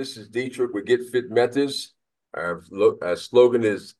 This 0.00 0.16
is 0.16 0.28
Dietrich 0.28 0.72
with 0.72 0.86
Get 0.86 1.10
Fit 1.10 1.30
Methods. 1.30 1.92
Our, 2.32 2.64
our 3.02 3.16
slogan 3.16 3.62
is 3.64 3.96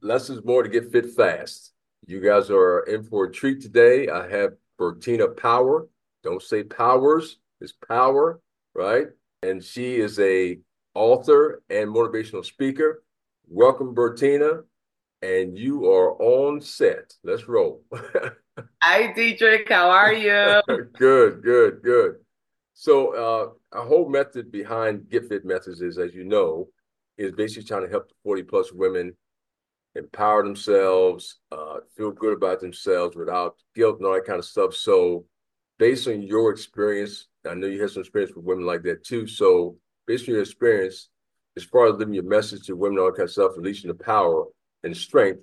less 0.00 0.30
is 0.30 0.44
more 0.44 0.62
to 0.62 0.68
get 0.68 0.92
fit 0.92 1.16
fast. 1.16 1.72
You 2.06 2.20
guys 2.20 2.48
are 2.48 2.84
in 2.84 3.02
for 3.02 3.24
a 3.24 3.32
treat 3.32 3.60
today. 3.60 4.08
I 4.08 4.30
have 4.30 4.52
Bertina 4.78 5.36
Power. 5.36 5.88
Don't 6.22 6.40
say 6.40 6.62
powers, 6.62 7.38
it's 7.60 7.72
power, 7.72 8.40
right? 8.72 9.08
And 9.42 9.64
she 9.64 9.96
is 9.96 10.20
a 10.20 10.60
author 10.94 11.60
and 11.68 11.88
motivational 11.88 12.44
speaker. 12.44 13.02
Welcome, 13.48 13.96
Bertina. 13.96 14.62
And 15.22 15.58
you 15.58 15.90
are 15.90 16.12
on 16.22 16.60
set. 16.60 17.14
Let's 17.24 17.48
roll. 17.48 17.82
Hi, 18.80 19.12
Dietrich. 19.12 19.68
How 19.68 19.90
are 19.90 20.12
you? 20.12 20.62
good, 20.96 21.42
good, 21.42 21.82
good. 21.82 22.21
So, 22.82 23.14
uh, 23.14 23.76
our 23.78 23.86
whole 23.86 24.08
method 24.08 24.50
behind 24.50 25.08
Get 25.08 25.28
Fit 25.28 25.44
Methods 25.44 25.82
is, 25.82 25.98
as 25.98 26.16
you 26.16 26.24
know, 26.24 26.66
is 27.16 27.30
basically 27.30 27.62
trying 27.62 27.84
to 27.84 27.88
help 27.88 28.08
the 28.08 28.14
40 28.24 28.42
plus 28.42 28.72
women 28.72 29.16
empower 29.94 30.42
themselves, 30.42 31.38
uh, 31.52 31.76
feel 31.96 32.10
good 32.10 32.36
about 32.36 32.58
themselves 32.58 33.14
without 33.14 33.54
guilt 33.76 33.98
and 33.98 34.06
all 34.08 34.14
that 34.14 34.24
kind 34.24 34.40
of 34.40 34.44
stuff. 34.44 34.74
So, 34.74 35.26
based 35.78 36.08
on 36.08 36.22
your 36.22 36.50
experience, 36.50 37.28
I 37.48 37.54
know 37.54 37.68
you 37.68 37.80
had 37.80 37.90
some 37.90 38.00
experience 38.00 38.34
with 38.34 38.44
women 38.44 38.66
like 38.66 38.82
that 38.82 39.04
too. 39.04 39.28
So, 39.28 39.76
based 40.08 40.28
on 40.28 40.34
your 40.34 40.42
experience, 40.42 41.08
as 41.56 41.62
far 41.62 41.86
as 41.86 41.94
living 41.94 42.14
your 42.14 42.24
message 42.24 42.66
to 42.66 42.74
women, 42.74 42.98
all 42.98 43.12
that 43.12 43.16
kind 43.16 43.28
of 43.28 43.30
stuff, 43.30 43.52
releasing 43.56 43.92
the 43.92 43.94
power 43.94 44.46
and 44.82 44.96
strength, 44.96 45.38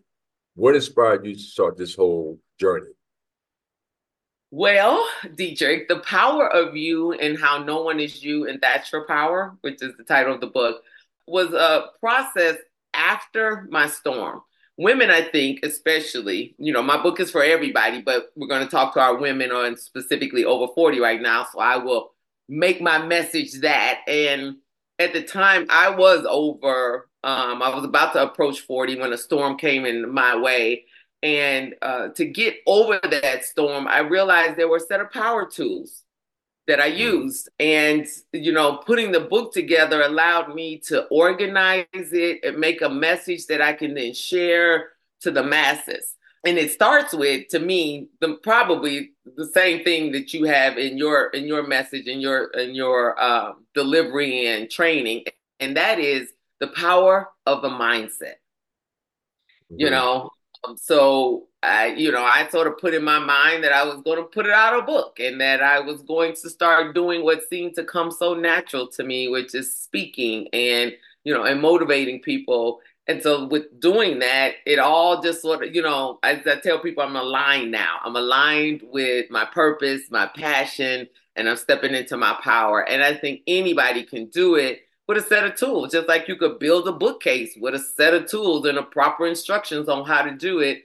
what 0.55 0.75
inspired 0.75 1.25
you 1.25 1.35
to 1.35 1.41
start 1.41 1.77
this 1.77 1.95
whole 1.95 2.37
journey? 2.59 2.89
Well, 4.51 5.07
Dietrich, 5.35 5.87
the 5.87 5.99
power 5.99 6.51
of 6.51 6.75
you 6.75 7.13
and 7.13 7.37
how 7.37 7.59
no 7.63 7.83
one 7.83 7.99
is 7.99 8.23
you 8.23 8.47
and 8.47 8.59
that's 8.59 8.91
your 8.91 9.05
power, 9.05 9.55
which 9.61 9.81
is 9.83 9.95
the 9.97 10.03
title 10.03 10.33
of 10.33 10.41
the 10.41 10.47
book, 10.47 10.81
was 11.27 11.53
a 11.53 11.89
process 11.99 12.57
after 12.93 13.67
my 13.69 13.87
storm. 13.87 14.41
Women, 14.77 15.11
I 15.11 15.21
think, 15.21 15.59
especially, 15.63 16.55
you 16.57 16.73
know, 16.73 16.81
my 16.81 17.01
book 17.01 17.19
is 17.19 17.29
for 17.29 17.43
everybody, 17.43 18.01
but 18.01 18.31
we're 18.35 18.47
going 18.47 18.63
to 18.63 18.71
talk 18.71 18.93
to 18.93 19.01
our 19.01 19.17
women 19.17 19.51
on 19.51 19.77
specifically 19.77 20.45
over 20.45 20.73
40 20.73 20.99
right 20.99 21.21
now. 21.21 21.45
So 21.51 21.59
I 21.59 21.77
will 21.77 22.13
make 22.47 22.81
my 22.81 23.05
message 23.05 23.59
that. 23.61 23.99
And 24.07 24.55
at 24.97 25.13
the 25.13 25.21
time, 25.21 25.67
I 25.69 25.89
was 25.89 26.25
over, 26.27 27.07
um, 27.23 27.61
I 27.61 27.75
was 27.75 27.83
about 27.83 28.13
to 28.13 28.23
approach 28.23 28.61
40 28.61 28.99
when 28.99 29.13
a 29.13 29.17
storm 29.17 29.57
came 29.57 29.85
in 29.85 30.11
my 30.11 30.35
way. 30.35 30.85
And 31.21 31.75
uh, 31.81 32.09
to 32.09 32.25
get 32.25 32.57
over 32.65 32.99
that 33.03 33.43
storm, 33.43 33.87
I 33.87 33.99
realized 33.99 34.55
there 34.55 34.69
were 34.69 34.77
a 34.77 34.81
set 34.81 35.01
of 35.01 35.11
power 35.11 35.45
tools 35.49 36.03
that 36.67 36.79
I 36.79 36.89
mm-hmm. 36.89 36.99
used. 36.99 37.49
And, 37.59 38.05
you 38.31 38.51
know, 38.51 38.77
putting 38.77 39.11
the 39.11 39.21
book 39.21 39.53
together 39.53 40.01
allowed 40.01 40.55
me 40.55 40.77
to 40.87 41.05
organize 41.05 41.85
it 41.93 42.39
and 42.43 42.57
make 42.57 42.81
a 42.81 42.89
message 42.89 43.47
that 43.47 43.61
I 43.61 43.73
can 43.73 43.95
then 43.95 44.13
share 44.13 44.89
to 45.21 45.31
the 45.31 45.43
masses. 45.43 46.15
And 46.45 46.57
it 46.57 46.71
starts 46.71 47.13
with, 47.13 47.49
to 47.49 47.59
me, 47.59 48.07
the 48.21 48.35
probably 48.35 49.11
the 49.35 49.47
same 49.47 49.83
thing 49.83 50.13
that 50.13 50.33
you 50.33 50.45
have 50.45 50.77
in 50.77 50.97
your 50.97 51.27
in 51.31 51.45
your 51.45 51.67
message 51.67 52.07
in 52.07 52.21
your 52.21 52.45
in 52.51 52.73
your 52.73 53.21
um, 53.21 53.65
delivery 53.73 54.47
and 54.47 54.69
training, 54.69 55.25
and 55.59 55.75
that 55.75 55.99
is 55.99 56.29
the 56.61 56.67
power 56.67 57.29
of 57.45 57.61
the 57.61 57.67
mindset. 57.67 58.39
Mm-hmm. 59.69 59.79
You 59.79 59.89
know, 59.89 60.29
um, 60.67 60.77
so 60.77 61.47
I, 61.61 61.87
you 61.87 62.11
know, 62.11 62.23
I 62.23 62.47
sort 62.49 62.67
of 62.67 62.77
put 62.77 62.93
in 62.93 63.03
my 63.03 63.19
mind 63.19 63.63
that 63.63 63.73
I 63.73 63.83
was 63.83 64.01
going 64.03 64.17
to 64.17 64.23
put 64.23 64.45
it 64.45 64.51
out 64.53 64.79
a 64.79 64.81
book 64.81 65.19
and 65.19 65.39
that 65.41 65.61
I 65.61 65.79
was 65.79 66.01
going 66.01 66.33
to 66.33 66.49
start 66.49 66.95
doing 66.95 67.23
what 67.23 67.47
seemed 67.49 67.75
to 67.75 67.83
come 67.83 68.11
so 68.11 68.33
natural 68.33 68.87
to 68.89 69.03
me, 69.03 69.27
which 69.27 69.53
is 69.55 69.77
speaking 69.77 70.47
and, 70.53 70.93
you 71.23 71.33
know, 71.33 71.43
and 71.43 71.61
motivating 71.61 72.21
people. 72.21 72.79
And 73.07 73.21
so 73.21 73.47
with 73.47 73.79
doing 73.79 74.19
that, 74.19 74.53
it 74.65 74.79
all 74.79 75.21
just 75.21 75.41
sort 75.41 75.63
of, 75.63 75.75
you 75.75 75.81
know, 75.81 76.19
as 76.23 76.45
I 76.45 76.57
tell 76.57 76.79
people, 76.79 77.03
I'm 77.03 77.15
aligned 77.15 77.71
now. 77.71 77.97
I'm 78.03 78.15
aligned 78.15 78.81
with 78.83 79.29
my 79.31 79.45
purpose, 79.45 80.03
my 80.11 80.27
passion, 80.27 81.07
and 81.35 81.49
I'm 81.49 81.57
stepping 81.57 81.95
into 81.95 82.17
my 82.17 82.37
power. 82.43 82.87
And 82.87 83.03
I 83.03 83.15
think 83.15 83.41
anybody 83.47 84.03
can 84.03 84.27
do 84.27 84.55
it 84.55 84.81
with 85.09 85.17
a 85.17 85.27
set 85.27 85.43
of 85.43 85.55
tools, 85.55 85.91
just 85.91 86.07
like 86.07 86.27
you 86.27 86.35
could 86.35 86.59
build 86.59 86.87
a 86.87 86.91
bookcase 86.91 87.57
with 87.59 87.73
a 87.73 87.79
set 87.79 88.13
of 88.13 88.27
tools 88.27 88.67
and 88.67 88.77
a 88.77 88.83
proper 88.83 89.25
instructions 89.25 89.89
on 89.89 90.05
how 90.05 90.21
to 90.21 90.29
do 90.29 90.59
it. 90.59 90.83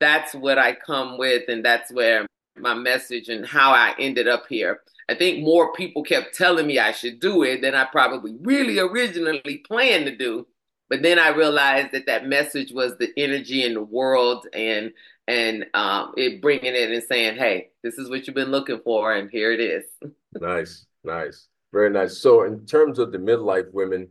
That's 0.00 0.34
what 0.34 0.56
I 0.56 0.74
come 0.74 1.18
with, 1.18 1.42
and 1.48 1.62
that's 1.62 1.92
where 1.92 2.26
my 2.58 2.72
message 2.72 3.28
and 3.28 3.44
how 3.44 3.72
I 3.72 3.94
ended 3.98 4.28
up 4.28 4.44
here. 4.48 4.80
I 5.10 5.14
think 5.14 5.44
more 5.44 5.74
people 5.74 6.02
kept 6.02 6.34
telling 6.34 6.66
me 6.66 6.78
I 6.78 6.92
should 6.92 7.20
do 7.20 7.42
it 7.42 7.60
than 7.60 7.74
I 7.74 7.84
probably 7.84 8.34
really 8.40 8.78
originally 8.78 9.58
planned 9.68 10.06
to 10.06 10.16
do. 10.16 10.46
But 10.88 11.02
then 11.02 11.18
I 11.18 11.28
realized 11.28 11.92
that 11.92 12.06
that 12.06 12.26
message 12.26 12.72
was 12.72 12.96
the 12.96 13.12
energy 13.18 13.62
in 13.62 13.74
the 13.74 13.82
world 13.82 14.46
and 14.54 14.90
and 15.28 15.66
um, 15.74 16.14
it 16.16 16.40
bringing 16.40 16.74
it 16.74 16.92
and 16.92 17.02
saying, 17.02 17.36
"Hey, 17.36 17.72
this 17.82 17.98
is 17.98 18.08
what 18.08 18.26
you've 18.26 18.36
been 18.36 18.50
looking 18.50 18.80
for, 18.82 19.12
and 19.12 19.30
here 19.30 19.52
it 19.52 19.60
is." 19.60 19.84
Nice, 20.40 20.86
nice. 21.04 21.48
Very 21.72 21.90
nice. 21.90 22.18
So 22.18 22.44
in 22.44 22.64
terms 22.66 22.98
of 22.98 23.12
the 23.12 23.18
midlife 23.18 23.72
women 23.72 24.08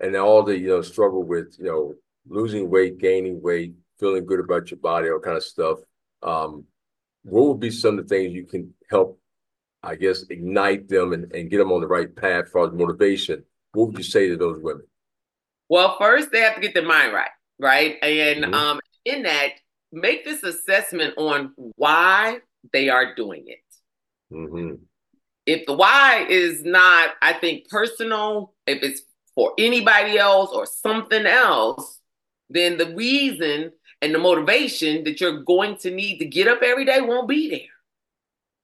and 0.00 0.16
all 0.16 0.42
the, 0.42 0.58
you 0.58 0.68
know, 0.68 0.82
struggle 0.82 1.22
with, 1.22 1.56
you 1.58 1.66
know, 1.66 1.94
losing 2.28 2.70
weight, 2.70 2.98
gaining 2.98 3.40
weight, 3.42 3.74
feeling 3.98 4.26
good 4.26 4.40
about 4.40 4.70
your 4.70 4.78
body, 4.78 5.10
all 5.10 5.20
kind 5.20 5.36
of 5.36 5.42
stuff, 5.42 5.78
um, 6.22 6.64
what 7.22 7.46
would 7.46 7.60
be 7.60 7.70
some 7.70 7.98
of 7.98 8.08
the 8.08 8.14
things 8.14 8.32
you 8.32 8.46
can 8.46 8.72
help, 8.90 9.20
I 9.82 9.96
guess, 9.96 10.24
ignite 10.30 10.88
them 10.88 11.12
and, 11.12 11.32
and 11.32 11.50
get 11.50 11.58
them 11.58 11.72
on 11.72 11.80
the 11.80 11.86
right 11.86 12.14
path 12.14 12.48
for 12.50 12.70
motivation? 12.70 13.44
What 13.72 13.88
would 13.88 13.98
you 13.98 14.04
say 14.04 14.28
to 14.28 14.36
those 14.36 14.60
women? 14.60 14.86
Well, 15.68 15.96
first 15.98 16.30
they 16.30 16.40
have 16.40 16.54
to 16.54 16.60
get 16.60 16.74
their 16.74 16.86
mind 16.86 17.12
right, 17.12 17.30
right? 17.58 17.96
And 18.02 18.44
mm-hmm. 18.44 18.54
um, 18.54 18.80
in 19.04 19.24
that, 19.24 19.50
make 19.92 20.24
this 20.24 20.42
assessment 20.42 21.14
on 21.16 21.52
why 21.56 22.38
they 22.72 22.88
are 22.88 23.14
doing 23.14 23.44
it. 23.46 23.58
Mm-hmm 24.32 24.76
if 25.46 25.64
the 25.66 25.72
why 25.72 26.26
is 26.28 26.64
not, 26.64 27.10
I 27.22 27.32
think, 27.32 27.68
personal, 27.68 28.52
if 28.66 28.82
it's 28.82 29.02
for 29.34 29.52
anybody 29.58 30.18
else 30.18 30.50
or 30.52 30.66
something 30.66 31.24
else, 31.24 32.00
then 32.50 32.76
the 32.76 32.94
reason 32.94 33.72
and 34.02 34.14
the 34.14 34.18
motivation 34.18 35.04
that 35.04 35.20
you're 35.20 35.42
going 35.42 35.76
to 35.78 35.90
need 35.90 36.18
to 36.18 36.24
get 36.24 36.48
up 36.48 36.62
every 36.62 36.84
day 36.84 37.00
won't 37.00 37.28
be 37.28 37.48
there. 37.48 37.60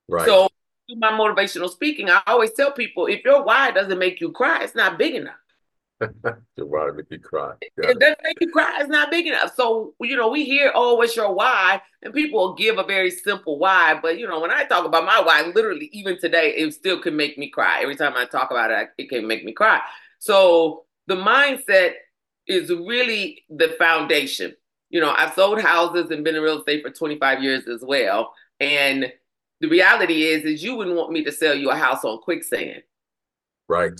Right. 0.08 0.26
So, 0.26 0.48
my 0.96 1.12
motivational 1.12 1.70
speaking, 1.70 2.10
I 2.10 2.20
always 2.26 2.52
tell 2.52 2.72
people 2.72 3.06
if 3.06 3.24
your 3.24 3.44
why 3.44 3.70
doesn't 3.70 3.98
make 3.98 4.20
you 4.20 4.32
cry, 4.32 4.62
it's 4.62 4.74
not 4.74 4.98
big 4.98 5.14
enough. 5.14 5.36
Your 6.56 6.66
why 6.66 6.90
make 6.94 7.10
you 7.10 7.18
cry. 7.18 7.54
Got 7.80 7.90
it, 7.90 7.98
doesn't 7.98 8.18
make 8.22 8.40
you 8.40 8.50
cry. 8.50 8.78
It's 8.80 8.88
not 8.88 9.10
big 9.10 9.26
enough. 9.26 9.54
So 9.54 9.94
you 10.00 10.16
know, 10.16 10.28
we 10.28 10.44
hear, 10.44 10.72
"Oh, 10.74 10.94
what's 10.96 11.16
your 11.16 11.32
why?" 11.32 11.80
and 12.02 12.12
people 12.12 12.40
will 12.40 12.54
give 12.54 12.78
a 12.78 12.84
very 12.84 13.10
simple 13.10 13.58
why. 13.58 13.98
But 14.00 14.18
you 14.18 14.26
know, 14.26 14.40
when 14.40 14.50
I 14.50 14.64
talk 14.64 14.84
about 14.84 15.04
my 15.04 15.20
why, 15.20 15.50
literally, 15.54 15.88
even 15.92 16.18
today, 16.18 16.54
it 16.56 16.72
still 16.74 17.00
can 17.00 17.16
make 17.16 17.38
me 17.38 17.48
cry. 17.48 17.82
Every 17.82 17.96
time 17.96 18.14
I 18.16 18.24
talk 18.24 18.50
about 18.50 18.70
it, 18.70 18.88
it 18.98 19.08
can 19.08 19.26
make 19.26 19.44
me 19.44 19.52
cry. 19.52 19.80
So 20.18 20.84
the 21.06 21.16
mindset 21.16 21.92
is 22.46 22.70
really 22.70 23.44
the 23.48 23.74
foundation. 23.78 24.54
You 24.90 25.00
know, 25.00 25.14
I've 25.16 25.34
sold 25.34 25.60
houses 25.60 26.10
and 26.10 26.24
been 26.24 26.34
in 26.34 26.42
real 26.42 26.58
estate 26.58 26.82
for 26.82 26.90
25 26.90 27.42
years 27.42 27.66
as 27.66 27.82
well, 27.82 28.34
and 28.60 29.12
the 29.60 29.68
reality 29.68 30.24
is, 30.24 30.44
is 30.44 30.62
you 30.62 30.74
wouldn't 30.74 30.96
want 30.96 31.12
me 31.12 31.22
to 31.24 31.32
sell 31.32 31.54
you 31.54 31.70
a 31.70 31.76
house 31.76 32.04
on 32.04 32.18
quicksand. 32.18 32.82
Right. 33.68 33.98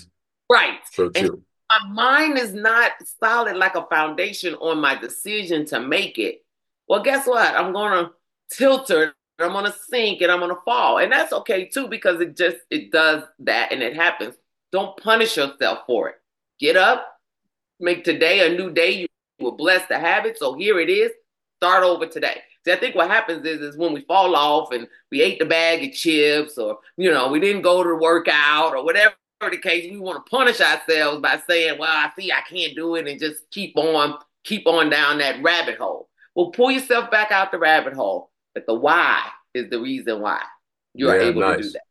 Right. 0.51 0.81
So 0.91 1.09
true. 1.09 1.29
And 1.29 1.43
my 1.81 1.89
mind 1.93 2.39
is 2.39 2.55
not 2.55 2.93
solid 3.21 3.57
like 3.57 3.75
a 3.75 3.87
foundation 3.87 4.55
on 4.55 4.81
my 4.81 4.95
decision 4.95 5.65
to 5.67 5.81
make 5.81 6.19
it, 6.19 6.45
well, 6.89 7.03
guess 7.03 7.27
what? 7.27 7.55
I'm 7.55 7.73
gonna 7.73 8.11
tilt 8.51 8.89
her, 8.89 9.15
I'm 9.39 9.53
gonna 9.53 9.75
sink, 9.89 10.21
and 10.21 10.31
I'm 10.31 10.41
gonna 10.41 10.57
fall, 10.65 10.99
and 10.99 11.13
that's 11.13 11.33
okay 11.33 11.67
too 11.67 11.89
because 11.89 12.21
it 12.21 12.37
just 12.37 12.59
it 12.71 12.91
does 12.91 13.25
that 13.41 13.73
and 13.73 13.83
it 13.83 13.95
happens. 13.95 14.35
Don't 14.71 14.97
punish 14.97 15.37
yourself 15.37 15.81
for 15.87 16.11
it. 16.11 16.17
Get 16.59 16.77
up, 16.77 17.07
make 17.81 18.05
today 18.05 18.47
a 18.47 18.57
new 18.57 18.71
day. 18.71 18.93
You 18.93 19.09
were 19.41 19.53
blessed 19.53 19.89
to 19.89 19.99
have 19.99 20.27
it, 20.27 20.39
so 20.39 20.55
here 20.55 20.81
it 20.81 20.91
is. 20.91 21.11
Start 21.59 21.85
over 21.85 22.07
today. 22.07 22.43
See, 22.65 22.73
I 22.73 22.77
think 22.77 22.95
what 22.95 23.11
happens 23.11 23.45
is, 23.45 23.61
is 23.61 23.77
when 23.77 23.93
we 23.93 24.03
fall 24.03 24.37
off 24.37 24.73
and 24.73 24.87
we 25.11 25.21
ate 25.21 25.39
the 25.39 25.45
bag 25.45 25.85
of 25.85 25.93
chips, 25.93 26.59
or 26.59 26.79
you 26.97 27.11
know, 27.11 27.29
we 27.29 27.41
didn't 27.41 27.63
go 27.63 27.83
to 27.83 27.95
work 27.97 28.29
out 28.31 28.75
or 28.75 28.85
whatever 28.85 29.15
the 29.51 29.59
case, 29.59 29.91
we 29.91 29.99
want 29.99 30.25
to 30.25 30.31
punish 30.31 30.61
ourselves 30.61 31.21
by 31.21 31.41
saying, 31.49 31.79
well, 31.79 31.91
I 31.91 32.11
see 32.19 32.33
I 32.33 32.43
can't 32.49 32.75
do 32.75 32.97
it 32.97 33.09
and 33.09 33.21
just 33.21 33.51
keep 33.51 33.77
on, 33.77 34.19
keep 34.45 34.67
on 34.67 34.91
down 34.91 35.19
that 35.19 35.43
rabbit 35.43 35.79
hole. 35.79 36.09
Well, 36.35 36.51
pull 36.51 36.71
yourself 36.71 37.11
back 37.11 37.31
out 37.31 37.53
the 37.53 37.59
rabbit 37.59 37.95
hole. 37.95 38.31
But 38.55 38.67
the 38.67 38.75
why 38.75 39.21
is 39.55 39.71
the 39.71 39.81
reason 39.81 40.21
why 40.21 40.43
you 40.95 41.09
are 41.09 41.19
yeah, 41.19 41.29
able 41.29 41.41
nice. 41.41 41.57
to 41.59 41.63
do 41.63 41.71
that. 41.71 41.83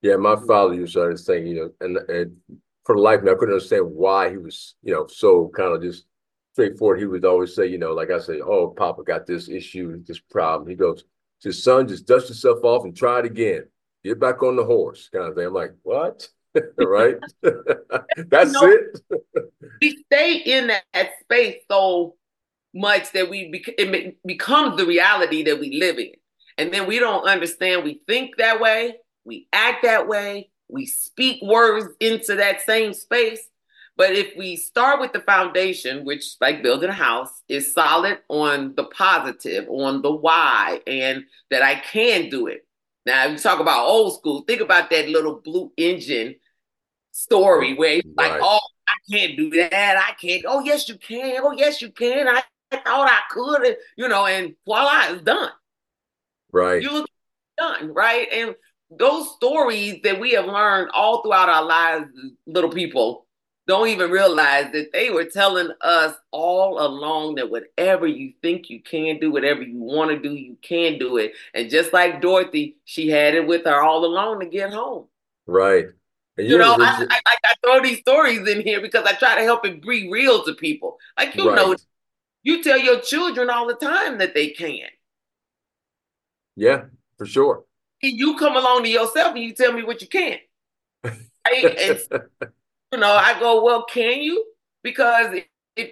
Yeah, 0.00 0.16
my 0.16 0.34
mm-hmm. 0.34 0.46
father 0.46 0.74
used 0.74 0.94
to 0.94 1.16
saying, 1.16 1.46
you 1.46 1.54
know, 1.54 1.70
and, 1.80 1.96
and 2.08 2.36
for 2.84 2.96
the 2.96 3.02
life 3.02 3.18
of 3.18 3.24
me, 3.24 3.32
I 3.32 3.34
couldn't 3.34 3.54
understand 3.54 3.86
why 3.86 4.30
he 4.30 4.38
was, 4.38 4.74
you 4.82 4.94
know, 4.94 5.06
so 5.06 5.50
kind 5.54 5.74
of 5.74 5.82
just 5.82 6.06
straightforward. 6.52 7.00
He 7.00 7.06
would 7.06 7.24
always 7.24 7.54
say, 7.54 7.66
you 7.66 7.78
know, 7.78 7.92
like 7.92 8.10
I 8.10 8.18
say, 8.18 8.40
oh, 8.40 8.68
Papa 8.68 9.02
got 9.04 9.26
this 9.26 9.48
issue, 9.48 10.02
this 10.06 10.18
problem. 10.18 10.68
He 10.68 10.76
goes, 10.76 11.04
his 11.42 11.62
son, 11.62 11.86
just 11.86 12.06
dust 12.06 12.28
yourself 12.28 12.64
off 12.64 12.84
and 12.84 12.96
try 12.96 13.20
it 13.20 13.26
again. 13.26 13.64
Get 14.04 14.18
back 14.18 14.42
on 14.42 14.56
the 14.56 14.64
horse, 14.64 15.08
kind 15.12 15.26
of 15.26 15.34
thing. 15.34 15.46
I'm 15.46 15.52
like, 15.52 15.74
what? 15.82 16.28
right? 16.78 17.16
That's 18.16 18.52
you 18.52 18.60
know, 18.60 18.78
it. 19.34 19.52
we 19.80 20.02
stay 20.06 20.36
in 20.36 20.68
that, 20.68 20.84
that, 20.92 21.10
space 21.20 21.62
so 21.70 22.16
much 22.74 23.12
that 23.12 23.30
we 23.30 23.50
bec- 23.50 23.74
it 23.78 24.18
becomes 24.26 24.76
the 24.76 24.86
reality 24.86 25.44
that 25.44 25.58
we 25.58 25.78
live 25.78 25.98
in. 25.98 26.12
And 26.56 26.72
then 26.72 26.86
we 26.86 26.98
don't 26.98 27.26
understand 27.26 27.84
we 27.84 28.02
think 28.06 28.36
that 28.36 28.60
way, 28.60 28.96
we 29.24 29.46
act 29.52 29.84
that 29.84 30.08
way, 30.08 30.50
we 30.68 30.86
speak 30.86 31.42
words 31.42 31.86
into 32.00 32.36
that 32.36 32.62
same 32.62 32.92
space. 32.92 33.40
But 33.96 34.12
if 34.12 34.36
we 34.36 34.54
start 34.54 35.00
with 35.00 35.12
the 35.12 35.20
foundation, 35.20 36.04
which, 36.04 36.36
like 36.40 36.62
building 36.62 36.90
a 36.90 36.92
house, 36.92 37.30
is 37.48 37.74
solid 37.74 38.18
on 38.28 38.74
the 38.76 38.84
positive, 38.84 39.68
on 39.68 40.02
the 40.02 40.12
why, 40.12 40.80
and 40.86 41.24
that 41.50 41.62
I 41.62 41.76
can 41.76 42.28
do 42.28 42.46
it. 42.46 42.64
Now, 43.06 43.26
you 43.26 43.38
talk 43.38 43.58
about 43.58 43.86
old 43.86 44.14
school, 44.14 44.42
think 44.42 44.60
about 44.60 44.90
that 44.90 45.08
little 45.08 45.40
blue 45.40 45.72
engine 45.76 46.36
story 47.18 47.74
where 47.74 47.94
it's 47.94 48.08
right. 48.16 48.32
like, 48.32 48.40
oh, 48.42 48.60
I 48.86 48.94
can't 49.10 49.36
do 49.36 49.50
that. 49.50 49.96
I 49.96 50.12
can't. 50.20 50.44
Oh, 50.46 50.60
yes, 50.60 50.88
you 50.88 50.96
can. 50.96 51.40
Oh, 51.42 51.52
yes, 51.52 51.82
you 51.82 51.90
can. 51.90 52.28
I, 52.28 52.42
I 52.72 52.76
thought 52.76 53.10
I 53.10 53.20
could. 53.30 53.76
You 53.96 54.08
know, 54.08 54.26
and 54.26 54.54
voila, 54.64 55.10
it's 55.10 55.22
done. 55.22 55.50
Right. 56.52 56.82
You 56.82 56.92
look 56.92 57.10
done, 57.58 57.92
right? 57.92 58.28
And 58.32 58.54
those 58.90 59.34
stories 59.34 60.00
that 60.04 60.18
we 60.18 60.32
have 60.32 60.46
learned 60.46 60.90
all 60.94 61.22
throughout 61.22 61.48
our 61.48 61.64
lives, 61.64 62.06
little 62.46 62.70
people, 62.70 63.26
don't 63.66 63.88
even 63.88 64.10
realize 64.10 64.72
that 64.72 64.92
they 64.94 65.10
were 65.10 65.26
telling 65.26 65.68
us 65.82 66.14
all 66.30 66.80
along 66.80 67.34
that 67.34 67.50
whatever 67.50 68.06
you 68.06 68.32
think 68.40 68.70
you 68.70 68.82
can 68.82 69.20
do, 69.20 69.30
whatever 69.30 69.60
you 69.60 69.76
want 69.76 70.10
to 70.10 70.18
do, 70.18 70.34
you 70.34 70.56
can 70.62 70.98
do 70.98 71.18
it. 71.18 71.32
And 71.52 71.68
just 71.68 71.92
like 71.92 72.22
Dorothy, 72.22 72.78
she 72.86 73.10
had 73.10 73.34
it 73.34 73.46
with 73.46 73.66
her 73.66 73.82
all 73.82 74.06
along 74.06 74.40
to 74.40 74.46
get 74.46 74.72
home. 74.72 75.08
Right. 75.46 75.88
You, 76.38 76.56
know, 76.56 76.76
I, 76.78 77.06
I, 77.10 77.20
I, 77.26 77.54
throw 77.64 77.82
these 77.82 77.98
stories 77.98 78.48
in 78.48 78.60
here 78.60 78.80
because 78.80 79.04
I 79.04 79.12
try 79.14 79.34
to 79.34 79.42
help 79.42 79.66
it 79.66 79.82
be 79.82 80.08
real 80.08 80.44
to 80.44 80.54
people. 80.54 80.96
Like 81.18 81.34
you 81.34 81.48
right. 81.48 81.56
know, 81.56 81.76
you 82.44 82.62
tell 82.62 82.78
your 82.78 83.00
children 83.00 83.50
all 83.50 83.66
the 83.66 83.74
time 83.74 84.18
that 84.18 84.34
they 84.34 84.50
can. 84.50 84.86
Yeah, 86.54 86.84
for 87.16 87.26
sure. 87.26 87.64
And 88.02 88.12
you 88.12 88.36
come 88.36 88.56
along 88.56 88.84
to 88.84 88.88
yourself 88.88 89.34
and 89.34 89.42
you 89.42 89.52
tell 89.52 89.72
me 89.72 89.82
what 89.82 90.00
you 90.00 90.08
can. 90.08 90.38
Right? 91.02 92.00
you 92.92 92.98
know, 92.98 93.12
I 93.12 93.38
go, 93.40 93.64
well, 93.64 93.84
can 93.84 94.20
you? 94.20 94.44
Because 94.82 95.40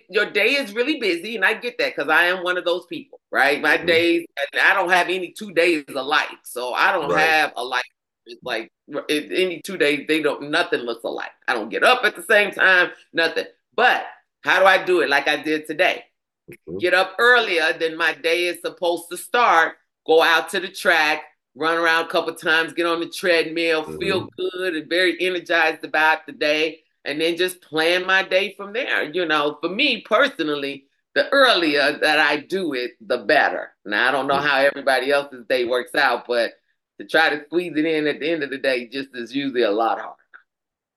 your 0.09 0.31
day 0.31 0.51
is 0.55 0.75
really 0.75 0.99
busy, 0.99 1.37
and 1.37 1.45
I 1.45 1.55
get 1.55 1.79
that 1.79 1.95
because 1.95 2.11
I 2.11 2.25
am 2.25 2.43
one 2.43 2.59
of 2.59 2.65
those 2.65 2.87
people, 2.87 3.21
right? 3.31 3.61
My 3.61 3.77
mm-hmm. 3.77 3.87
days, 3.87 4.27
and 4.37 4.61
I 4.61 4.75
don't 4.75 4.91
have 4.91 5.09
any 5.09 5.33
two 5.33 5.53
days 5.53 5.85
alike, 5.95 6.39
so 6.45 6.73
I 6.73 6.93
don't 6.93 7.11
right. 7.11 7.21
have 7.21 7.53
a 7.57 7.65
like. 7.65 7.85
It's 8.27 8.43
like 8.43 8.73
any 9.09 9.63
two 9.65 9.77
days, 9.77 10.07
they 10.09 10.23
don't. 10.23 10.51
Nothing 10.51 10.81
looks 10.81 11.05
alike. 11.05 11.31
I 11.47 11.55
don't 11.55 11.69
get 11.69 11.85
up 11.85 12.05
at 12.05 12.17
the 12.17 12.23
same 12.23 12.51
time. 12.51 12.91
Nothing. 13.13 13.47
But 13.75 14.05
how 14.43 14.61
do 14.61 14.67
I 14.67 14.85
do 14.85 15.01
it? 15.01 15.09
Like 15.09 15.29
I 15.29 15.43
did 15.43 15.67
today. 15.67 16.05
Mm-hmm. 16.51 16.79
Get 16.79 16.95
up 16.95 17.15
earlier 17.19 17.73
than 17.73 17.97
my 17.97 18.15
day 18.15 18.47
is 18.47 18.61
supposed 18.61 19.05
to 19.11 19.17
start. 19.17 19.75
Go 20.07 20.23
out 20.23 20.51
to 20.51 20.61
the 20.61 20.69
track, 20.69 21.23
run 21.55 21.77
around 21.77 22.07
a 22.07 22.09
couple 22.09 22.35
times, 22.35 22.73
get 22.73 22.87
on 22.87 23.01
the 23.01 23.09
treadmill, 23.09 23.83
mm-hmm. 23.83 23.99
feel 23.99 24.29
good 24.37 24.77
and 24.77 24.89
very 24.89 25.21
energized 25.21 25.85
about 25.85 26.27
the 26.27 26.33
day 26.33 26.81
and 27.07 27.21
then 27.21 27.37
just 27.37 27.63
plan 27.63 28.05
my 28.05 28.23
day 28.23 28.55
from 28.57 28.73
there. 28.73 29.05
You 29.05 29.25
know, 29.25 29.59
for 29.63 29.71
me 29.71 30.03
personally, 30.03 30.87
the 31.15 31.29
earlier 31.31 31.99
that 31.99 32.19
I 32.19 32.39
do 32.39 32.75
it, 32.75 32.93
the 33.01 33.19
better. 33.19 33.71
Now 33.87 34.09
I 34.09 34.13
don't 34.13 34.27
know 34.27 34.35
mm. 34.35 34.47
how 34.47 34.59
everybody 34.59 35.11
else's 35.11 35.47
day 35.49 35.65
works 35.65 35.95
out, 35.95 36.27
but 36.27 36.53
to 36.99 37.07
try 37.07 37.31
to 37.31 37.45
squeeze 37.45 37.73
it 37.77 37.85
in 37.85 38.07
at 38.07 38.21
the 38.21 38.31
end 38.31 38.43
of 38.43 38.51
the 38.51 38.59
day 38.59 38.89
just 38.89 39.11
is 39.15 39.35
usually 39.35 39.63
a 39.63 39.71
lot 39.71 39.99
harder. 39.99 40.17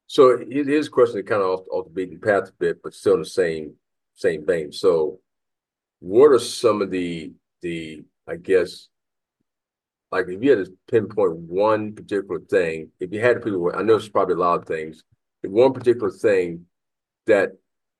So 0.07 0.29
it 0.31 0.67
is 0.67 0.87
a 0.87 0.89
question 0.89 1.23
kind 1.23 1.41
of 1.41 1.59
off, 1.59 1.65
off 1.71 1.85
the 1.85 1.91
beaten 1.91 2.19
path 2.19 2.49
a 2.49 2.53
bit, 2.59 2.81
but 2.81 2.93
still 2.93 3.13
in 3.13 3.19
the 3.19 3.25
same 3.25 3.75
same 4.15 4.45
vein. 4.45 4.71
So 4.71 5.19
what 5.99 6.31
are 6.31 6.39
some 6.39 6.81
of 6.81 6.89
the 6.89 7.33
the 7.61 8.03
I 8.27 8.35
guess 8.37 8.87
like 10.11 10.27
if 10.27 10.41
you 10.41 10.49
had 10.49 10.65
to 10.65 10.73
pinpoint 10.89 11.37
one 11.37 11.93
particular 11.93 12.39
thing, 12.39 12.89
if 12.99 13.13
you 13.13 13.21
had 13.21 13.35
to 13.35 13.39
people 13.41 13.71
I 13.75 13.83
know 13.83 13.97
it's 13.97 14.09
probably 14.09 14.35
a 14.35 14.39
lot 14.39 14.61
of 14.61 14.67
things, 14.67 15.03
one 15.43 15.73
particular 15.73 16.11
thing 16.11 16.65
that 17.27 17.51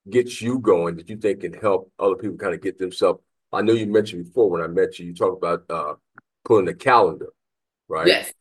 gets 0.10 0.42
you 0.42 0.60
going 0.60 0.96
that 0.96 1.10
you 1.10 1.18
think 1.18 1.42
can 1.42 1.54
help 1.54 1.92
other 2.00 2.16
people 2.16 2.38
kind 2.38 2.56
of 2.56 2.62
get 2.62 2.80
themselves. 2.80 3.22
I 3.52 3.62
know 3.62 3.74
you 3.74 3.88
mentioned 3.88 4.26
before 4.26 4.50
when 4.50 4.62
I 4.62 4.68
met 4.68 5.00
you, 5.00 5.08
you 5.08 5.14
talked 5.14 5.44
about 5.44 5.66
uh, 5.70 5.96
pulling 6.46 6.68
a 6.68 6.74
calendar, 6.74 7.28
right? 7.90 8.08
Yes, 8.08 8.32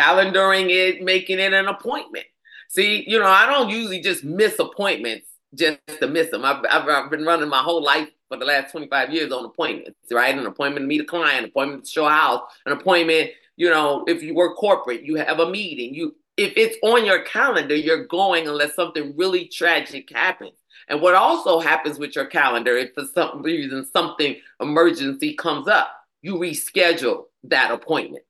calendaring 0.00 0.70
it, 0.70 1.02
making 1.02 1.38
it 1.38 1.52
an 1.52 1.68
appointment. 1.68 2.26
See, 2.68 3.04
you 3.06 3.18
know, 3.18 3.26
I 3.26 3.46
don't 3.46 3.68
usually 3.68 4.00
just 4.00 4.24
miss 4.24 4.58
appointments 4.58 5.26
just 5.54 5.78
to 6.00 6.08
miss 6.08 6.30
them. 6.30 6.44
I've, 6.44 6.64
I've, 6.70 6.88
I've 6.88 7.10
been 7.10 7.24
running 7.24 7.48
my 7.50 7.60
whole 7.62 7.82
life 7.82 8.08
for 8.28 8.38
the 8.38 8.46
last 8.46 8.72
25 8.72 9.12
years 9.12 9.30
on 9.30 9.44
appointments, 9.44 9.98
right? 10.10 10.36
An 10.36 10.46
appointment 10.46 10.84
to 10.84 10.86
meet 10.86 11.02
a 11.02 11.04
client, 11.04 11.46
appointment 11.46 11.84
to 11.84 11.90
show 11.90 12.06
a 12.06 12.10
house, 12.10 12.40
an 12.64 12.72
appointment, 12.72 13.30
you 13.56 13.68
know, 13.68 14.04
if 14.06 14.22
you 14.22 14.34
work 14.34 14.56
corporate, 14.56 15.02
you 15.02 15.16
have 15.16 15.38
a 15.38 15.50
meeting, 15.50 15.94
you 15.94 16.14
if 16.38 16.54
it's 16.56 16.76
on 16.82 17.04
your 17.04 17.22
calendar, 17.24 17.74
you're 17.74 18.06
going 18.06 18.48
unless 18.48 18.74
something 18.74 19.14
really 19.16 19.48
tragic 19.48 20.10
happens. 20.10 20.54
And 20.88 21.00
what 21.00 21.14
also 21.14 21.60
happens 21.60 21.98
with 21.98 22.16
your 22.16 22.24
calendar, 22.24 22.76
if 22.76 22.94
for 22.94 23.04
some 23.14 23.42
reason 23.42 23.86
something 23.92 24.36
emergency 24.60 25.34
comes 25.34 25.68
up, 25.68 25.94
you 26.22 26.36
reschedule 26.36 27.24
that 27.44 27.70
appointment. 27.70 28.24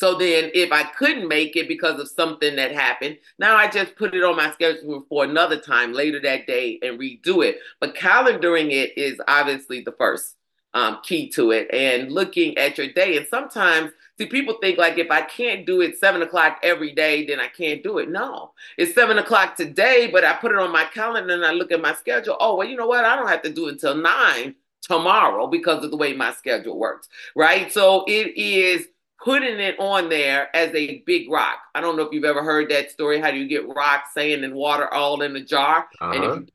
So 0.00 0.14
then 0.14 0.50
if 0.54 0.72
I 0.72 0.84
couldn't 0.84 1.28
make 1.28 1.56
it 1.56 1.68
because 1.68 2.00
of 2.00 2.08
something 2.08 2.56
that 2.56 2.72
happened, 2.72 3.18
now 3.38 3.54
I 3.54 3.68
just 3.68 3.96
put 3.96 4.14
it 4.14 4.24
on 4.24 4.34
my 4.34 4.50
schedule 4.50 5.04
for 5.10 5.24
another 5.24 5.60
time 5.60 5.92
later 5.92 6.18
that 6.22 6.46
day 6.46 6.78
and 6.80 6.98
redo 6.98 7.44
it. 7.44 7.58
But 7.80 7.94
calendaring 7.94 8.70
it 8.70 8.96
is 8.96 9.20
obviously 9.28 9.82
the 9.82 9.92
first 9.92 10.36
um, 10.72 11.00
key 11.02 11.28
to 11.32 11.50
it 11.50 11.68
and 11.70 12.10
looking 12.10 12.56
at 12.56 12.78
your 12.78 12.90
day. 12.94 13.18
And 13.18 13.26
sometimes 13.26 13.92
See, 14.16 14.26
people 14.26 14.56
think 14.60 14.78
like 14.78 14.96
if 14.98 15.10
I 15.10 15.20
can't 15.22 15.66
do 15.66 15.82
it 15.82 15.98
seven 15.98 16.20
o'clock 16.20 16.60
every 16.62 16.92
day, 16.92 17.26
then 17.26 17.40
I 17.40 17.48
can't 17.48 17.82
do 17.82 17.96
it. 17.98 18.10
No, 18.10 18.52
it's 18.76 18.94
seven 18.94 19.16
o'clock 19.18 19.56
today, 19.56 20.10
but 20.12 20.24
I 20.24 20.34
put 20.34 20.52
it 20.52 20.58
on 20.58 20.72
my 20.72 20.84
calendar 20.84 21.32
and 21.32 21.44
I 21.44 21.52
look 21.52 21.72
at 21.72 21.80
my 21.80 21.94
schedule. 21.94 22.36
Oh, 22.40 22.56
well, 22.56 22.68
you 22.68 22.76
know 22.76 22.86
what? 22.86 23.06
I 23.06 23.16
don't 23.16 23.28
have 23.28 23.40
to 23.42 23.52
do 23.52 23.68
it 23.68 23.72
until 23.72 23.96
nine 23.96 24.56
tomorrow 24.82 25.46
because 25.46 25.84
of 25.84 25.90
the 25.90 25.96
way 25.96 26.12
my 26.14 26.32
schedule 26.32 26.78
works, 26.78 27.08
right? 27.36 27.72
So 27.72 28.04
it 28.06 28.36
is 28.36 28.88
putting 29.24 29.58
it 29.60 29.78
on 29.78 30.08
there 30.08 30.54
as 30.54 30.74
a 30.74 31.02
big 31.06 31.30
rock. 31.30 31.58
I 31.74 31.80
don't 31.80 31.96
know 31.96 32.02
if 32.02 32.12
you've 32.12 32.24
ever 32.24 32.42
heard 32.42 32.70
that 32.70 32.90
story. 32.90 33.20
How 33.20 33.30
do 33.30 33.38
you 33.38 33.48
get 33.48 33.68
rock, 33.68 34.04
sand, 34.14 34.44
and 34.44 34.54
water 34.54 34.92
all 34.92 35.22
in 35.22 35.36
a 35.36 35.44
jar? 35.44 35.88
Uh-huh. 36.00 36.12
And 36.12 36.24
if 36.24 36.30
uh-huh. 36.30 36.40
you 36.40 36.46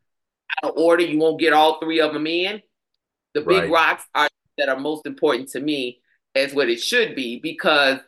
out 0.64 0.72
of 0.72 0.78
order, 0.78 1.04
you 1.04 1.20
won't 1.20 1.40
get 1.40 1.54
all 1.54 1.80
three 1.80 2.00
of 2.00 2.14
them 2.14 2.28
in. 2.28 2.62
The 3.34 3.42
big 3.42 3.64
right. 3.64 3.70
rocks 3.70 4.06
are 4.16 4.30
that 4.58 4.70
are 4.70 4.80
most 4.80 5.06
important 5.06 5.50
to 5.50 5.60
me 5.60 6.00
as 6.34 6.54
what 6.54 6.70
it 6.70 6.80
should 6.80 7.16
be 7.16 7.40
because 7.40 8.00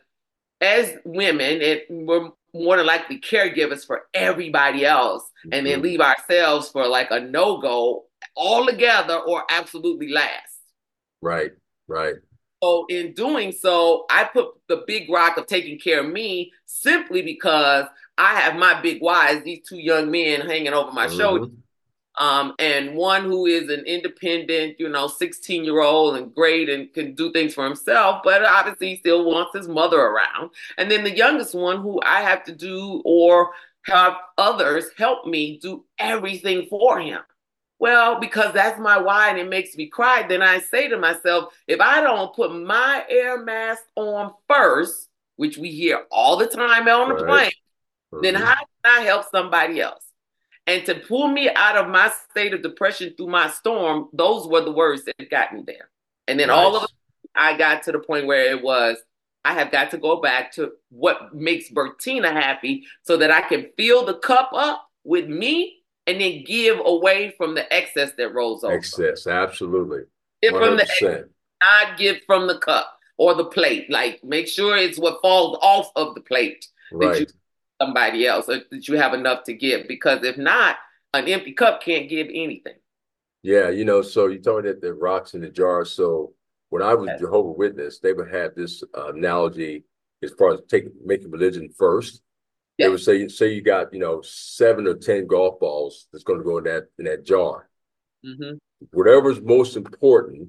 as 0.60 0.94
women, 1.04 1.60
it, 1.60 1.86
we're 1.90 2.30
more 2.54 2.76
than 2.76 2.86
likely 2.86 3.20
caregivers 3.20 3.86
for 3.86 4.02
everybody 4.14 4.84
else 4.84 5.22
mm-hmm. 5.22 5.52
and 5.52 5.66
then 5.66 5.74
mm-hmm. 5.74 5.82
leave 5.82 6.00
ourselves 6.00 6.68
for 6.70 6.86
like 6.86 7.10
a 7.10 7.20
no-go 7.20 8.04
altogether 8.36 9.18
or 9.18 9.44
absolutely 9.50 10.08
last. 10.08 10.58
Right, 11.20 11.52
right. 11.86 12.14
So 12.62 12.86
in 12.88 13.12
doing 13.12 13.52
so, 13.52 14.06
I 14.10 14.24
put 14.24 14.48
the 14.68 14.84
big 14.86 15.10
rock 15.10 15.36
of 15.36 15.46
taking 15.46 15.78
care 15.78 16.00
of 16.00 16.10
me 16.10 16.52
simply 16.66 17.22
because 17.22 17.86
I 18.16 18.34
have 18.40 18.56
my 18.56 18.80
big 18.80 19.00
whys, 19.00 19.42
these 19.44 19.60
two 19.66 19.78
young 19.78 20.10
men 20.10 20.40
hanging 20.40 20.72
over 20.72 20.90
my 20.90 21.06
mm-hmm. 21.06 21.18
shoulder 21.18 21.50
um, 22.18 22.54
and 22.58 22.94
one 22.94 23.24
who 23.24 23.46
is 23.46 23.70
an 23.70 23.84
independent, 23.86 24.78
you 24.78 24.88
know, 24.88 25.06
16 25.06 25.64
year 25.64 25.80
old 25.80 26.16
and 26.16 26.34
great 26.34 26.68
and 26.68 26.92
can 26.92 27.14
do 27.14 27.32
things 27.32 27.54
for 27.54 27.64
himself, 27.64 28.22
but 28.24 28.44
obviously 28.44 28.90
he 28.90 28.96
still 28.96 29.24
wants 29.24 29.56
his 29.56 29.68
mother 29.68 30.00
around. 30.00 30.50
And 30.76 30.90
then 30.90 31.04
the 31.04 31.16
youngest 31.16 31.54
one 31.54 31.80
who 31.80 32.00
I 32.04 32.20
have 32.22 32.44
to 32.44 32.52
do 32.52 33.02
or 33.04 33.50
have 33.82 34.14
others 34.36 34.86
help 34.96 35.26
me 35.26 35.58
do 35.62 35.84
everything 35.98 36.66
for 36.68 36.98
him. 36.98 37.20
Well, 37.78 38.18
because 38.18 38.52
that's 38.52 38.80
my 38.80 38.98
why 38.98 39.30
and 39.30 39.38
it 39.38 39.48
makes 39.48 39.76
me 39.76 39.86
cry, 39.86 40.24
then 40.28 40.42
I 40.42 40.58
say 40.58 40.88
to 40.88 40.98
myself, 40.98 41.54
if 41.68 41.80
I 41.80 42.00
don't 42.00 42.34
put 42.34 42.52
my 42.52 43.04
air 43.08 43.42
mask 43.42 43.84
on 43.94 44.32
first, 44.48 45.08
which 45.36 45.56
we 45.58 45.70
hear 45.70 46.04
all 46.10 46.36
the 46.36 46.46
time 46.46 46.88
on 46.88 47.08
the 47.10 47.14
right. 47.14 47.26
plane, 47.26 47.50
mm-hmm. 48.12 48.22
then 48.22 48.34
how 48.34 48.54
can 48.56 49.00
I 49.00 49.00
help 49.02 49.26
somebody 49.30 49.80
else? 49.80 50.04
And 50.66 50.84
to 50.86 50.96
pull 50.96 51.28
me 51.28 51.48
out 51.48 51.76
of 51.76 51.88
my 51.88 52.12
state 52.30 52.52
of 52.52 52.62
depression 52.62 53.14
through 53.16 53.28
my 53.28 53.48
storm, 53.48 54.08
those 54.12 54.46
were 54.46 54.60
the 54.60 54.72
words 54.72 55.04
that 55.04 55.30
got 55.30 55.54
me 55.54 55.62
there. 55.64 55.88
And 56.26 56.38
then 56.38 56.48
nice. 56.48 56.58
all 56.58 56.76
of 56.76 56.82
it, 56.82 56.90
I 57.34 57.56
got 57.56 57.84
to 57.84 57.92
the 57.92 58.00
point 58.00 58.26
where 58.26 58.50
it 58.50 58.62
was, 58.62 58.98
I 59.44 59.54
have 59.54 59.70
got 59.70 59.92
to 59.92 59.98
go 59.98 60.20
back 60.20 60.52
to 60.54 60.72
what 60.90 61.34
makes 61.34 61.70
Bertina 61.70 62.32
happy 62.32 62.84
so 63.02 63.16
that 63.16 63.30
I 63.30 63.40
can 63.40 63.70
fill 63.78 64.04
the 64.04 64.18
cup 64.18 64.50
up 64.52 64.86
with 65.04 65.26
me 65.26 65.77
and 66.08 66.20
then 66.20 66.42
give 66.44 66.78
away 66.84 67.34
from 67.36 67.54
the 67.54 67.72
excess 67.72 68.12
that 68.18 68.34
rolls 68.34 68.64
over. 68.64 68.74
Excess, 68.74 69.26
absolutely. 69.26 70.02
Give 70.42 70.54
from 70.54 70.76
the 70.76 70.82
excess, 70.82 71.24
not 71.60 71.98
give 71.98 72.18
from 72.26 72.46
the 72.46 72.58
cup 72.58 72.98
or 73.16 73.34
the 73.34 73.44
plate. 73.44 73.90
Like 73.90 74.24
make 74.24 74.48
sure 74.48 74.76
it's 74.76 74.98
what 74.98 75.20
falls 75.22 75.58
off 75.62 75.90
of 75.94 76.14
the 76.14 76.20
plate 76.20 76.66
right. 76.92 77.12
that 77.12 77.20
you 77.20 77.26
somebody 77.80 78.26
else 78.26 78.48
or 78.48 78.60
that 78.70 78.88
you 78.88 78.96
have 78.96 79.14
enough 79.14 79.44
to 79.44 79.54
give 79.54 79.86
because 79.88 80.24
if 80.24 80.36
not 80.36 80.76
an 81.14 81.26
empty 81.28 81.52
cup 81.52 81.82
can't 81.82 82.08
give 82.08 82.26
anything 82.28 82.74
yeah 83.42 83.68
you 83.68 83.84
know 83.84 84.02
so 84.02 84.26
you 84.26 84.38
told 84.38 84.64
me 84.64 84.70
that 84.70 84.80
the 84.80 84.92
rocks 84.92 85.34
in 85.34 85.40
the 85.40 85.48
jar 85.48 85.84
so 85.84 86.32
when 86.70 86.82
i 86.82 86.92
was 86.92 87.08
jehovah 87.20 87.50
witness 87.50 88.00
they 88.00 88.12
would 88.12 88.32
have 88.32 88.54
this 88.54 88.82
uh, 88.96 89.12
analogy 89.12 89.84
as 90.22 90.32
far 90.32 90.54
as 90.54 90.60
taking 90.68 90.92
making 91.04 91.30
religion 91.30 91.70
first 91.76 92.20
yeah. 92.78 92.86
they 92.86 92.90
would 92.90 93.00
say 93.00 93.28
say 93.28 93.52
you 93.52 93.62
got 93.62 93.92
you 93.92 94.00
know 94.00 94.22
seven 94.22 94.86
or 94.86 94.94
ten 94.94 95.26
golf 95.26 95.60
balls 95.60 96.06
that's 96.12 96.24
going 96.24 96.38
to 96.38 96.44
go 96.44 96.58
in 96.58 96.64
that 96.64 96.84
in 96.98 97.04
that 97.04 97.24
jar 97.24 97.68
mm-hmm. 98.24 98.56
whatever's 98.92 99.40
most 99.42 99.76
important 99.76 100.48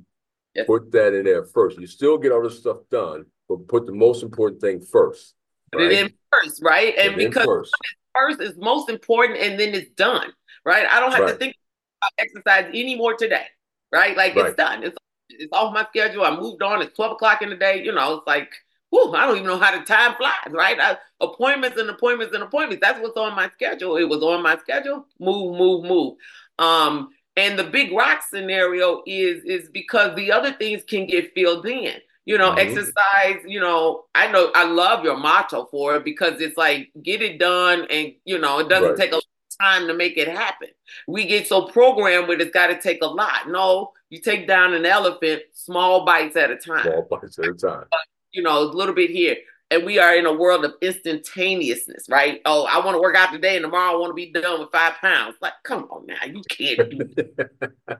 yes. 0.56 0.66
put 0.66 0.92
that 0.92 1.14
in 1.14 1.26
there 1.26 1.44
first 1.44 1.80
you 1.80 1.88
still 1.88 2.18
get 2.18 2.32
all 2.32 2.44
this 2.44 2.60
stuff 2.60 2.78
done 2.90 3.26
but 3.48 3.68
put 3.68 3.86
the 3.86 3.92
most 3.92 4.24
important 4.24 4.62
thing 4.62 4.80
first 4.80 5.36
Put 5.72 5.82
right? 5.82 5.92
it 5.92 6.00
in 6.00 6.14
first, 6.32 6.62
right? 6.64 6.98
And 6.98 7.16
because 7.16 7.46
first. 7.46 7.74
first 8.16 8.42
is 8.42 8.58
most 8.58 8.90
important 8.90 9.40
and 9.40 9.60
then 9.60 9.74
it's 9.74 9.90
done, 9.92 10.32
right? 10.66 10.88
I 10.90 11.00
don't 11.00 11.12
have 11.12 11.22
right. 11.22 11.32
to 11.32 11.38
think 11.38 11.56
about 12.02 12.12
exercise 12.18 12.70
anymore 12.74 13.16
today, 13.16 13.46
right? 13.92 14.16
Like 14.18 14.36
right. 14.36 14.48
it's 14.48 14.56
done. 14.56 14.84
It's 14.84 14.98
it's 15.30 15.54
off 15.54 15.74
my 15.74 15.86
schedule. 15.90 16.24
I 16.24 16.36
moved 16.36 16.64
on. 16.64 16.82
It's 16.82 16.96
12 16.96 17.14
o'clock 17.14 17.42
in 17.42 17.50
the 17.50 17.56
day. 17.56 17.84
You 17.84 17.94
know, 17.94 18.16
it's 18.16 18.28
like, 18.28 18.52
whew, 18.90 19.14
I 19.14 19.26
don't 19.26 19.38
even 19.38 19.48
know 19.48 19.60
how 19.60 19.78
the 19.78 19.86
time 19.86 20.16
flies, 20.16 20.52
right? 20.52 20.80
I, 20.80 20.98
appointments 21.22 21.80
and 21.80 21.90
appointments 21.90 22.34
and 22.34 22.44
appointments. 22.44 22.86
That's 22.86 23.00
what's 23.02 23.18
on 23.18 23.36
my 23.36 23.50
schedule. 23.50 23.98
It 23.98 24.10
was 24.10 24.24
on 24.24 24.44
my 24.44 24.58
schedule. 24.58 25.06
Move, 25.20 25.58
move, 25.58 25.86
move. 25.86 26.18
Um, 26.58 27.10
and 27.36 27.58
the 27.58 27.64
big 27.64 27.92
rock 27.94 28.22
scenario 28.30 29.02
is 29.06 29.44
is 29.46 29.70
because 29.70 30.16
the 30.16 30.32
other 30.32 30.54
things 30.54 30.84
can 30.84 31.06
get 31.06 31.34
filled 31.34 31.66
in 31.66 31.96
you 32.30 32.38
know, 32.38 32.52
mm-hmm. 32.52 32.60
exercise, 32.60 33.44
you 33.48 33.60
know, 33.60 34.04
I 34.14 34.32
know 34.32 34.52
I 34.54 34.66
love 34.66 35.04
your 35.04 35.18
motto 35.18 35.66
for 35.72 35.96
it 35.96 36.06
because 36.06 36.40
it's 36.42 36.58
like 36.58 36.92
get 37.02 37.24
it 37.24 37.40
done 37.40 37.88
and 37.90 38.14
you 38.24 38.38
know, 38.38 38.60
it 38.60 38.70
doesn't 38.70 38.90
right. 38.90 38.98
take 39.00 39.14
a 39.14 39.20
time 39.60 39.88
to 39.88 39.96
make 39.96 40.16
it 40.16 40.28
happen. 40.28 40.68
We 41.08 41.26
get 41.26 41.48
so 41.48 41.64
programmed 41.64 42.28
with 42.28 42.40
it's 42.40 42.52
got 42.52 42.68
to 42.68 42.80
take 42.80 43.02
a 43.02 43.08
lot. 43.08 43.50
No, 43.50 43.94
you 44.12 44.22
take 44.22 44.48
down 44.48 44.76
an 44.76 44.86
elephant 44.86 45.42
small 45.54 46.06
bites 46.06 46.36
at 46.36 46.52
a 46.52 46.58
time. 46.58 46.84
Small 46.84 47.08
bites 47.10 47.40
at 47.40 47.46
a 47.46 47.54
time. 47.56 47.86
You 48.32 48.44
know, 48.44 48.62
a 48.62 48.66
little 48.66 48.96
bit 48.96 49.10
here 49.10 49.38
and 49.72 49.86
we 49.86 50.00
are 50.00 50.16
in 50.16 50.26
a 50.26 50.34
world 50.34 50.66
of 50.66 50.74
instantaneousness, 50.82 52.08
right? 52.10 52.42
Oh, 52.46 52.66
I 52.66 52.84
want 52.84 52.96
to 52.96 53.02
work 53.02 53.16
out 53.16 53.32
today, 53.32 53.56
and 53.56 53.64
tomorrow 53.64 53.94
I 53.94 53.98
want 53.98 54.12
to 54.12 54.16
be 54.16 54.32
done 54.32 54.60
with 54.60 54.72
five 54.72 54.94
pounds. 54.96 55.36
Like, 55.42 55.54
come 55.64 55.84
on 55.92 56.08
now, 56.08 56.26
you 56.26 56.42
can't 56.50 56.90
do 56.90 56.98
that, 57.16 57.52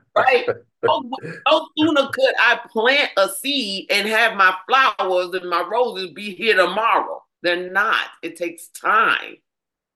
right? 0.16 0.46
Oh, 0.48 0.56
oh, 0.88 1.02
no, 1.22 1.38
no 1.46 1.68
sooner 1.78 2.08
could 2.12 2.34
I 2.40 2.60
plant 2.70 3.10
a 3.16 3.28
seed 3.28 3.86
and 3.90 4.08
have 4.08 4.36
my 4.36 4.54
flowers 4.68 5.34
and 5.34 5.48
my 5.48 5.62
roses 5.70 6.10
be 6.10 6.34
here 6.34 6.56
tomorrow. 6.56 7.22
They're 7.42 7.70
not. 7.70 8.06
It 8.22 8.36
takes 8.36 8.68
time, 8.68 9.36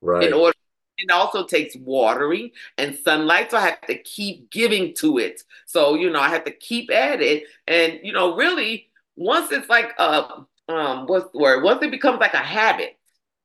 right? 0.01 0.27
In 0.27 0.33
order, 0.33 0.55
it 0.97 1.11
also 1.11 1.45
takes 1.45 1.75
watering 1.75 2.51
and 2.77 2.97
sunlight, 3.03 3.51
so 3.51 3.57
I 3.57 3.61
have 3.61 3.81
to 3.81 3.97
keep 3.97 4.49
giving 4.49 4.93
to 4.95 5.17
it. 5.17 5.41
So 5.65 5.95
you 5.95 6.09
know, 6.09 6.21
I 6.21 6.29
have 6.29 6.45
to 6.45 6.51
keep 6.51 6.89
at 6.89 7.21
it, 7.21 7.43
and 7.67 7.99
you 8.01 8.13
know, 8.13 8.35
really, 8.37 8.87
once 9.15 9.51
it's 9.51 9.69
like 9.69 9.93
a 9.97 10.45
um 10.69 11.05
what's 11.07 11.31
the 11.31 11.39
word 11.39 11.63
once 11.63 11.81
it 11.81 11.91
becomes 11.91 12.19
like 12.19 12.33
a 12.33 12.37
habit 12.37 12.97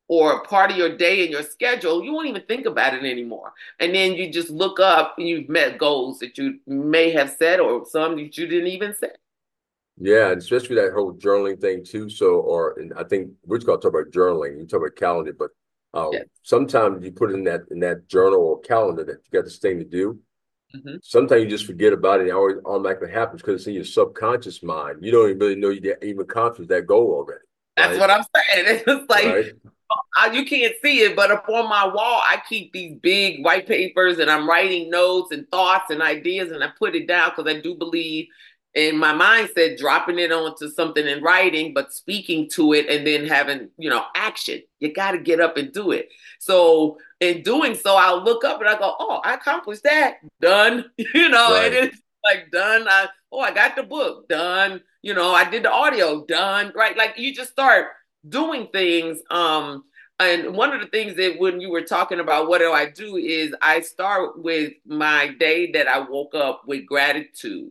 or 0.09 0.33
a 0.33 0.45
part 0.45 0.71
of 0.71 0.77
your 0.77 0.97
day 0.97 1.23
and 1.23 1.31
your 1.31 1.43
schedule 1.43 2.03
you 2.03 2.13
won't 2.13 2.29
even 2.29 2.43
think 2.43 2.67
about 2.67 2.95
it 2.95 3.05
anymore 3.05 3.53
and 3.79 3.95
then 3.95 4.15
you 4.15 4.31
just 4.31 4.51
look 4.51 4.81
up 4.81 5.15
and 5.19 5.29
you've 5.29 5.49
met 5.49 5.79
goals 5.79 6.19
that 6.19 6.37
you 6.39 6.59
may 6.67 7.11
have 7.11 7.31
set 7.31 7.61
or 7.61 7.85
some 7.87 8.17
that 8.17 8.37
you 8.37 8.47
didn't 8.47 8.69
even 8.69 8.95
set 8.95 9.19
yeah, 10.03 10.31
and 10.31 10.41
especially 10.41 10.77
that 10.77 10.95
whole 10.95 11.13
journaling 11.13 11.61
thing 11.61 11.85
too. 11.85 12.09
So, 12.09 12.37
or 12.41 12.79
and 12.79 12.95
I 12.95 13.05
think 13.05 13.33
Rich 13.47 13.67
got 13.67 13.83
to 13.83 13.91
talk 13.91 14.01
about 14.01 14.13
journaling. 14.13 14.59
You 14.59 14.67
talk 14.67 14.81
about 14.81 14.97
calendar, 14.97 15.35
but 15.39 15.51
uh, 15.93 16.09
yes. 16.11 16.25
sometimes 16.43 17.05
you 17.05 17.13
put 17.13 17.33
in 17.33 17.45
that 17.45 17.63
in 17.71 17.81
that 17.81 18.09
journal 18.09 18.41
or 18.41 18.61
calendar 18.61 19.05
that 19.05 19.19
you 19.23 19.31
got 19.39 19.45
this 19.45 19.59
thing 19.59 19.79
to 19.79 19.85
do. 19.85 20.19
Mm-hmm. 20.75 20.97
Sometimes 21.03 21.43
you 21.43 21.49
just 21.49 21.67
forget 21.67 21.93
about 21.93 22.21
it. 22.21 22.29
It 22.29 22.33
always 22.33 22.57
automatically 22.65 23.11
happens 23.11 23.43
because 23.43 23.61
it's 23.61 23.67
in 23.67 23.75
your 23.75 23.85
subconscious 23.85 24.63
mind. 24.63 24.99
You 25.05 25.11
don't 25.11 25.29
even 25.29 25.39
really 25.39 25.57
know 25.57 25.71
you 25.71 25.81
get 25.81 26.03
even 26.03 26.23
accomplished 26.23 26.69
that 26.71 26.87
goal 26.87 27.13
already. 27.13 27.45
That's 27.77 27.99
right? 27.99 28.01
what 28.01 28.11
I'm 28.11 28.25
saying. 28.35 28.83
It's 28.87 29.11
like 29.11 29.25
right? 29.25 29.53
I, 30.17 30.33
you 30.33 30.45
can't 30.45 30.75
see 30.83 31.01
it, 31.01 31.17
but 31.17 31.31
up 31.31 31.49
on 31.49 31.69
my 31.69 31.87
wall, 31.87 32.23
I 32.25 32.41
keep 32.49 32.73
these 32.73 32.97
big 33.01 33.45
white 33.45 33.67
papers 33.67 34.19
and 34.19 34.31
I'm 34.31 34.49
writing 34.49 34.89
notes 34.91 35.33
and 35.33 35.49
thoughts 35.51 35.91
and 35.91 36.01
ideas, 36.01 36.53
and 36.53 36.63
I 36.63 36.69
put 36.79 36.95
it 36.95 37.09
down 37.09 37.31
because 37.31 37.53
I 37.53 37.61
do 37.61 37.75
believe 37.75 38.29
in 38.75 38.97
my 38.97 39.13
mindset 39.13 39.77
dropping 39.79 40.19
it 40.19 40.31
onto 40.31 40.69
something 40.69 41.05
in 41.07 41.23
writing 41.23 41.75
but 41.75 41.93
speaking 41.93 42.49
to 42.49 42.73
it 42.73 42.89
and 42.89 43.07
then 43.07 43.27
having 43.27 43.69
you 43.79 43.91
know 43.91 44.05
action. 44.15 44.61
You 44.79 44.93
got 44.93 45.13
to 45.13 45.19
get 45.19 45.41
up 45.41 45.57
and 45.57 45.73
do 45.73 45.91
it. 45.91 46.09
So 46.39 46.99
in 47.21 47.43
doing 47.43 47.75
so 47.75 47.97
i'll 47.97 48.23
look 48.23 48.45
up 48.45 48.61
and 48.61 48.69
i 48.69 48.79
go 48.79 48.95
oh 48.99 49.21
i 49.25 49.35
accomplished 49.35 49.83
that. 49.85 50.19
Done. 50.41 50.87
You 51.15 51.29
know 51.29 51.55
right. 51.55 51.73
and 51.73 51.87
it's 51.87 52.03
like 52.25 52.51
done. 52.51 52.87
I, 52.89 53.07
oh 53.33 53.41
i 53.41 53.53
got 53.53 53.77
the 53.77 53.83
book. 53.83 54.29
Done. 54.29 54.81
You 55.03 55.15
know 55.15 55.33
i 55.33 55.49
did 55.49 55.65
the 55.65 55.73
audio. 55.73 56.25
Done. 56.25 56.73
Right? 56.75 56.97
Like 56.97 57.19
you 57.19 57.35
just 57.35 57.51
start 57.51 57.89
doing 58.29 58.69
things 58.73 59.19
um 59.31 59.85
and 60.19 60.55
one 60.55 60.75
of 60.75 60.83
the 60.83 60.87
things 60.89 61.17
that 61.17 61.39
when 61.39 61.59
you 61.59 61.71
were 61.71 61.81
talking 61.81 62.21
about 62.21 62.49
what 62.49 62.59
do 62.59 62.71
i 62.71 62.87
do? 62.91 63.17
is 63.17 63.55
i 63.63 63.81
start 63.81 64.43
with 64.43 64.75
my 64.85 65.29
day 65.41 65.73
that 65.73 65.89
i 65.89 65.99
woke 65.99 66.35
up 66.35 66.63
with 66.67 66.85
gratitude 66.85 67.71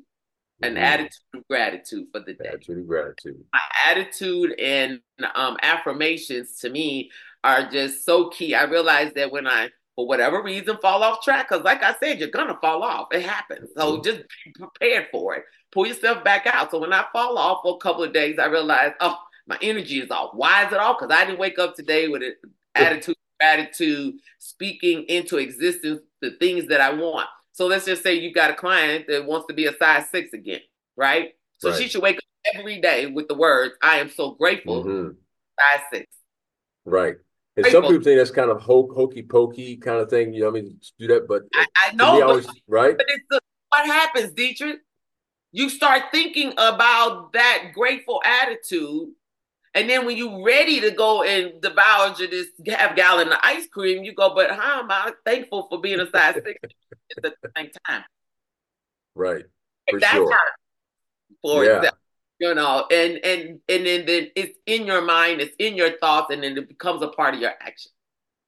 an 0.61 0.73
mm-hmm. 0.73 0.83
attitude 0.83 1.11
of 1.33 1.47
gratitude 1.47 2.07
for 2.11 2.19
the 2.19 2.33
day. 2.33 2.45
Attitude 2.47 2.79
of 2.79 2.87
gratitude. 2.87 3.43
My 3.53 3.61
attitude 3.85 4.59
and 4.59 4.99
um, 5.35 5.57
affirmations 5.61 6.57
to 6.59 6.69
me 6.69 7.11
are 7.43 7.69
just 7.69 8.05
so 8.05 8.29
key. 8.29 8.55
I 8.55 8.63
realize 8.63 9.13
that 9.15 9.31
when 9.31 9.47
I, 9.47 9.69
for 9.95 10.07
whatever 10.07 10.41
reason, 10.43 10.77
fall 10.81 11.03
off 11.03 11.23
track, 11.23 11.49
because 11.49 11.63
like 11.63 11.83
I 11.83 11.95
said, 12.01 12.19
you're 12.19 12.29
gonna 12.29 12.57
fall 12.61 12.83
off. 12.83 13.07
It 13.11 13.23
happens. 13.23 13.69
So 13.77 13.93
mm-hmm. 13.93 14.03
just 14.03 14.17
be 14.45 14.51
prepared 14.57 15.07
for 15.11 15.35
it. 15.35 15.43
Pull 15.71 15.87
yourself 15.87 16.23
back 16.23 16.47
out. 16.47 16.71
So 16.71 16.79
when 16.79 16.93
I 16.93 17.05
fall 17.13 17.37
off 17.37 17.59
for 17.63 17.75
a 17.75 17.79
couple 17.79 18.03
of 18.03 18.13
days, 18.13 18.39
I 18.39 18.47
realize, 18.47 18.93
oh, 18.99 19.17
my 19.47 19.57
energy 19.61 19.99
is 19.99 20.11
off. 20.11 20.31
Why 20.33 20.65
is 20.65 20.73
it 20.73 20.79
off? 20.79 20.97
Because 20.99 21.15
I 21.15 21.25
didn't 21.25 21.39
wake 21.39 21.59
up 21.59 21.75
today 21.75 22.07
with 22.07 22.23
an 22.23 22.35
attitude, 22.75 23.15
gratitude, 23.39 24.15
speaking 24.37 25.03
into 25.03 25.37
existence 25.37 26.01
the 26.21 26.31
things 26.31 26.67
that 26.67 26.81
I 26.81 26.93
want. 26.93 27.27
So 27.59 27.67
let's 27.67 27.83
just 27.83 28.03
say 28.03 28.13
you've 28.13 28.33
got 28.33 28.51
a 28.51 28.53
client 28.53 29.07
that 29.09 29.25
wants 29.25 29.47
to 29.47 29.53
be 29.53 29.65
a 29.65 29.75
size 29.75 30.09
six 30.09 30.31
again, 30.31 30.61
right? 30.95 31.33
So 31.57 31.71
right. 31.71 31.77
she 31.77 31.89
should 31.89 32.01
wake 32.01 32.15
up 32.15 32.55
every 32.55 32.79
day 32.79 33.07
with 33.07 33.27
the 33.27 33.35
words, 33.35 33.73
I 33.81 33.97
am 33.97 34.09
so 34.09 34.31
grateful, 34.31 34.85
mm-hmm. 34.85 35.09
size 35.59 35.83
six. 35.91 36.07
Right. 36.85 37.15
And 37.57 37.63
grateful. 37.63 37.81
some 37.81 37.91
people 37.91 38.01
think 38.05 38.17
that's 38.17 38.31
kind 38.31 38.49
of 38.49 38.61
ho- 38.61 38.89
hokey 38.95 39.23
pokey 39.23 39.75
kind 39.75 39.99
of 39.99 40.09
thing. 40.09 40.33
You 40.33 40.43
know, 40.43 40.47
I 40.47 40.51
mean, 40.51 40.79
do 40.97 41.07
that, 41.07 41.27
but 41.27 41.41
I, 41.53 41.65
I 41.75 41.95
know, 41.95 42.21
but, 42.21 42.29
always, 42.29 42.47
right? 42.69 42.95
But 42.95 43.07
it's 43.09 43.25
the, 43.29 43.41
what 43.67 43.85
happens, 43.87 44.31
Dietrich? 44.31 44.79
You 45.51 45.67
start 45.67 46.03
thinking 46.13 46.53
about 46.53 47.33
that 47.33 47.71
grateful 47.73 48.21
attitude 48.23 49.09
and 49.75 49.89
then 49.89 50.05
when 50.05 50.17
you're 50.17 50.43
ready 50.43 50.81
to 50.81 50.91
go 50.91 51.23
and 51.23 51.61
devour 51.61 52.15
this 52.17 52.47
half 52.67 52.95
gallon 52.95 53.29
of 53.29 53.39
ice 53.43 53.67
cream, 53.67 54.03
you 54.03 54.13
go, 54.13 54.33
but 54.33 54.51
how 54.51 54.79
am 54.79 54.91
I 54.91 55.13
thankful 55.25 55.67
for 55.69 55.79
being 55.79 55.99
a 55.99 56.09
size 56.09 56.35
six 56.35 56.59
at 57.17 57.23
the 57.23 57.51
same 57.55 57.69
time? 57.87 58.03
Right. 59.15 59.45
For 59.89 59.99
That's 59.99 60.13
sure. 60.13 60.37
for 61.41 61.65
yeah. 61.65 61.89
You 62.39 62.55
know, 62.55 62.85
and 62.89 63.19
and 63.25 63.59
and 63.67 63.85
then, 63.85 64.05
then 64.05 64.29
it's 64.33 64.57
in 64.65 64.85
your 64.85 65.01
mind, 65.01 65.41
it's 65.41 65.55
in 65.59 65.75
your 65.75 65.97
thoughts, 65.97 66.33
and 66.33 66.41
then 66.41 66.57
it 66.57 66.69
becomes 66.69 67.01
a 67.01 67.09
part 67.09 67.33
of 67.33 67.41
your 67.41 67.51
action. 67.59 67.91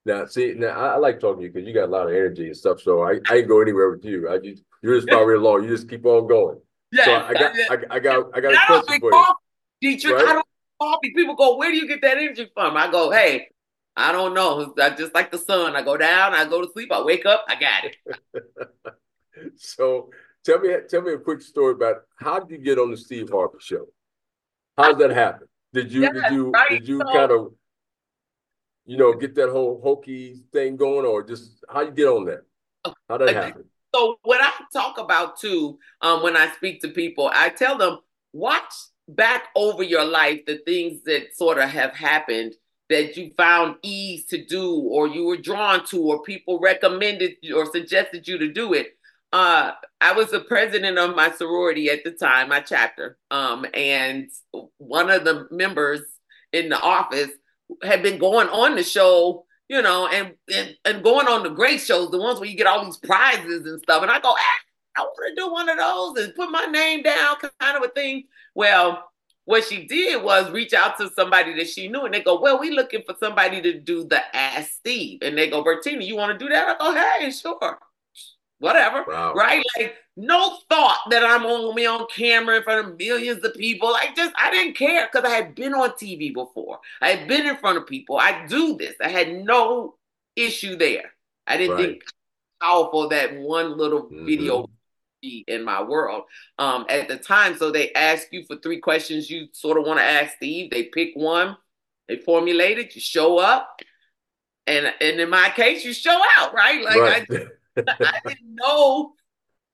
Now, 0.05 0.25
see, 0.25 0.53
now 0.55 0.69
I, 0.69 0.93
I 0.93 0.95
like 0.95 1.19
talking 1.19 1.41
to 1.41 1.43
you 1.43 1.51
because 1.51 1.67
you 1.67 1.73
got 1.73 1.89
a 1.89 1.91
lot 1.91 2.07
of 2.07 2.13
energy 2.13 2.47
and 2.47 2.55
stuff. 2.55 2.79
So 2.81 3.03
I, 3.03 3.19
I 3.29 3.41
can 3.41 3.47
go 3.49 3.61
anywhere 3.61 3.89
with 3.89 4.05
you. 4.05 4.29
I 4.29 4.37
just 4.37 4.63
you're 4.81 4.95
just 4.95 5.09
probably 5.09 5.35
along. 5.35 5.65
You 5.65 5.69
just 5.69 5.89
keep 5.89 6.05
on 6.05 6.25
going. 6.25 6.59
Yeah, 6.93 7.05
so 7.05 7.15
I 7.15 7.33
got, 7.33 7.55
I, 7.69 7.95
I, 7.95 7.99
got, 7.99 8.25
I 8.33 8.39
got 8.39 8.53
a 8.53 8.65
question 8.65 8.99
for 9.01 9.11
you. 9.11 9.35
Dietrich, 9.81 10.15
right? 10.15 10.40
Coffee. 10.81 11.13
People 11.15 11.35
go, 11.35 11.57
where 11.57 11.71
do 11.71 11.77
you 11.77 11.87
get 11.87 12.01
that 12.01 12.17
energy 12.17 12.49
from? 12.53 12.75
I 12.75 12.89
go, 12.89 13.11
hey, 13.11 13.49
I 13.95 14.11
don't 14.11 14.33
know. 14.33 14.73
I 14.81 14.89
just 14.91 15.13
like 15.13 15.31
the 15.31 15.37
sun. 15.37 15.75
I 15.75 15.81
go 15.81 15.97
down, 15.97 16.33
I 16.33 16.45
go 16.45 16.61
to 16.61 16.71
sleep, 16.71 16.91
I 16.91 17.01
wake 17.03 17.25
up, 17.25 17.45
I 17.47 17.55
got 17.55 17.83
it. 17.85 19.55
so 19.57 20.09
tell 20.43 20.59
me, 20.59 20.75
tell 20.89 21.01
me 21.01 21.13
a 21.13 21.17
quick 21.19 21.41
story 21.41 21.73
about 21.73 21.97
how 22.15 22.39
did 22.39 22.51
you 22.51 22.57
get 22.57 22.79
on 22.79 22.91
the 22.91 22.97
Steve 22.97 23.29
Harvey 23.29 23.57
show? 23.59 23.85
How 24.77 24.93
did 24.93 25.09
that 25.09 25.15
happen? 25.15 25.47
Did 25.73 25.91
you, 25.91 26.01
yes, 26.01 26.13
did 26.13 26.33
you, 26.33 26.51
right? 26.51 26.69
did 26.69 26.87
you 26.87 26.99
so, 26.99 27.13
kind 27.13 27.31
of, 27.31 27.53
you 28.85 28.97
know, 28.97 29.13
get 29.13 29.35
that 29.35 29.49
whole 29.49 29.79
hokey 29.81 30.41
thing 30.51 30.75
going, 30.75 31.05
or 31.05 31.23
just 31.23 31.63
how 31.69 31.81
you 31.81 31.91
get 31.91 32.07
on 32.07 32.25
that? 32.25 32.41
How 33.07 33.17
did 33.17 33.29
that 33.29 33.43
happen? 33.43 33.65
So 33.93 34.15
what 34.23 34.41
I 34.41 34.51
talk 34.73 34.97
about 34.97 35.39
too, 35.39 35.77
um, 36.01 36.23
when 36.23 36.35
I 36.35 36.51
speak 36.55 36.81
to 36.81 36.87
people, 36.89 37.29
I 37.33 37.49
tell 37.49 37.77
them 37.77 37.99
watch 38.33 38.73
back 39.07 39.45
over 39.55 39.83
your 39.83 40.05
life 40.05 40.41
the 40.45 40.59
things 40.65 41.03
that 41.03 41.35
sort 41.35 41.57
of 41.57 41.69
have 41.69 41.93
happened 41.95 42.53
that 42.89 43.15
you 43.17 43.31
found 43.37 43.75
ease 43.83 44.25
to 44.25 44.45
do 44.45 44.75
or 44.75 45.07
you 45.07 45.25
were 45.25 45.37
drawn 45.37 45.85
to 45.85 46.01
or 46.01 46.23
people 46.23 46.59
recommended 46.59 47.33
or 47.53 47.65
suggested 47.71 48.27
you 48.27 48.37
to 48.37 48.51
do 48.51 48.73
it 48.73 48.95
uh, 49.33 49.71
I 50.01 50.13
was 50.13 50.31
the 50.31 50.41
president 50.41 50.97
of 50.97 51.15
my 51.15 51.31
sorority 51.31 51.89
at 51.89 52.03
the 52.03 52.11
time, 52.11 52.49
my 52.49 52.59
chapter. 52.59 53.17
Um, 53.29 53.65
and 53.73 54.29
one 54.77 55.09
of 55.09 55.23
the 55.23 55.47
members 55.51 56.01
in 56.51 56.69
the 56.69 56.79
office 56.79 57.29
had 57.81 58.03
been 58.03 58.19
going 58.19 58.49
on 58.49 58.75
the 58.75 58.83
show, 58.83 59.45
you 59.69 59.81
know, 59.81 60.07
and, 60.07 60.33
and 60.53 60.75
and 60.83 61.03
going 61.03 61.27
on 61.27 61.43
the 61.43 61.49
great 61.49 61.79
shows, 61.79 62.11
the 62.11 62.17
ones 62.17 62.39
where 62.39 62.49
you 62.49 62.57
get 62.57 62.67
all 62.67 62.83
these 62.83 62.97
prizes 62.97 63.65
and 63.65 63.81
stuff. 63.81 64.01
And 64.01 64.11
I 64.11 64.19
go, 64.19 64.35
ah, 64.37 64.59
I 64.97 65.01
want 65.01 65.35
to 65.35 65.41
do 65.41 65.51
one 65.51 65.69
of 65.69 65.77
those 65.77 66.25
and 66.25 66.35
put 66.35 66.51
my 66.51 66.65
name 66.65 67.03
down, 67.03 67.37
kind 67.59 67.77
of 67.77 67.83
a 67.83 67.93
thing. 67.93 68.25
Well, 68.55 69.11
what 69.45 69.63
she 69.65 69.85
did 69.85 70.23
was 70.23 70.51
reach 70.51 70.73
out 70.73 70.97
to 70.97 71.09
somebody 71.15 71.53
that 71.55 71.67
she 71.69 71.87
knew, 71.87 72.05
and 72.05 72.13
they 72.13 72.21
go, 72.21 72.39
"Well, 72.39 72.59
we 72.59 72.71
looking 72.71 73.01
for 73.05 73.15
somebody 73.19 73.61
to 73.61 73.79
do 73.79 74.03
the 74.03 74.21
Ask 74.35 74.71
Steve," 74.71 75.19
and 75.21 75.37
they 75.37 75.49
go, 75.49 75.63
"Bertina, 75.63 76.05
you 76.05 76.15
want 76.15 76.37
to 76.37 76.45
do 76.45 76.51
that?" 76.51 76.69
I 76.69 76.77
go, 76.77 76.93
"Hey, 76.93 77.31
sure." 77.31 77.79
Whatever, 78.59 79.03
wow. 79.07 79.33
right? 79.33 79.63
Like 79.75 79.95
no 80.15 80.59
thought 80.69 80.99
that 81.09 81.23
I'm 81.23 81.47
on 81.47 81.73
me 81.73 81.87
on 81.87 82.05
camera 82.15 82.57
in 82.57 82.63
front 82.63 82.87
of 82.87 82.97
millions 82.97 83.43
of 83.43 83.55
people. 83.55 83.87
I 83.87 84.09
just 84.15 84.33
I 84.37 84.51
didn't 84.51 84.75
care 84.75 85.09
because 85.11 85.27
I 85.27 85.33
had 85.33 85.55
been 85.55 85.73
on 85.73 85.89
TV 85.91 86.31
before. 86.31 86.79
I 87.01 87.09
had 87.09 87.27
been 87.27 87.47
in 87.47 87.57
front 87.57 87.79
of 87.79 87.87
people. 87.87 88.17
I 88.17 88.45
do 88.45 88.77
this. 88.77 88.93
I 89.01 89.09
had 89.09 89.33
no 89.33 89.95
issue 90.35 90.75
there. 90.75 91.11
I 91.47 91.57
didn't 91.57 91.75
right. 91.75 91.85
think 91.87 92.03
powerful 92.61 93.09
that 93.09 93.35
one 93.39 93.77
little 93.77 94.03
mm-hmm. 94.03 94.25
video 94.27 94.69
in 95.21 95.63
my 95.63 95.81
world 95.81 96.23
um, 96.57 96.85
at 96.89 97.07
the 97.07 97.17
time. 97.17 97.55
So 97.57 97.71
they 97.71 97.91
ask 97.93 98.27
you 98.31 98.43
for 98.45 98.55
three 98.57 98.79
questions 98.79 99.29
you 99.29 99.47
sort 99.51 99.77
of 99.77 99.85
want 99.85 99.99
to 99.99 100.05
ask 100.05 100.35
Steve. 100.35 100.71
They 100.71 100.83
pick 100.83 101.11
one, 101.15 101.57
they 102.07 102.17
formulate 102.17 102.79
it, 102.79 102.95
you 102.95 103.01
show 103.01 103.37
up, 103.37 103.81
and 104.67 104.91
and 105.01 105.19
in 105.19 105.29
my 105.29 105.51
case, 105.55 105.85
you 105.85 105.93
show 105.93 106.19
out, 106.37 106.53
right? 106.53 106.83
Like 106.83 106.97
right. 106.97 107.47
I, 107.77 107.83
I 107.99 108.19
didn't 108.25 108.55
know 108.55 109.13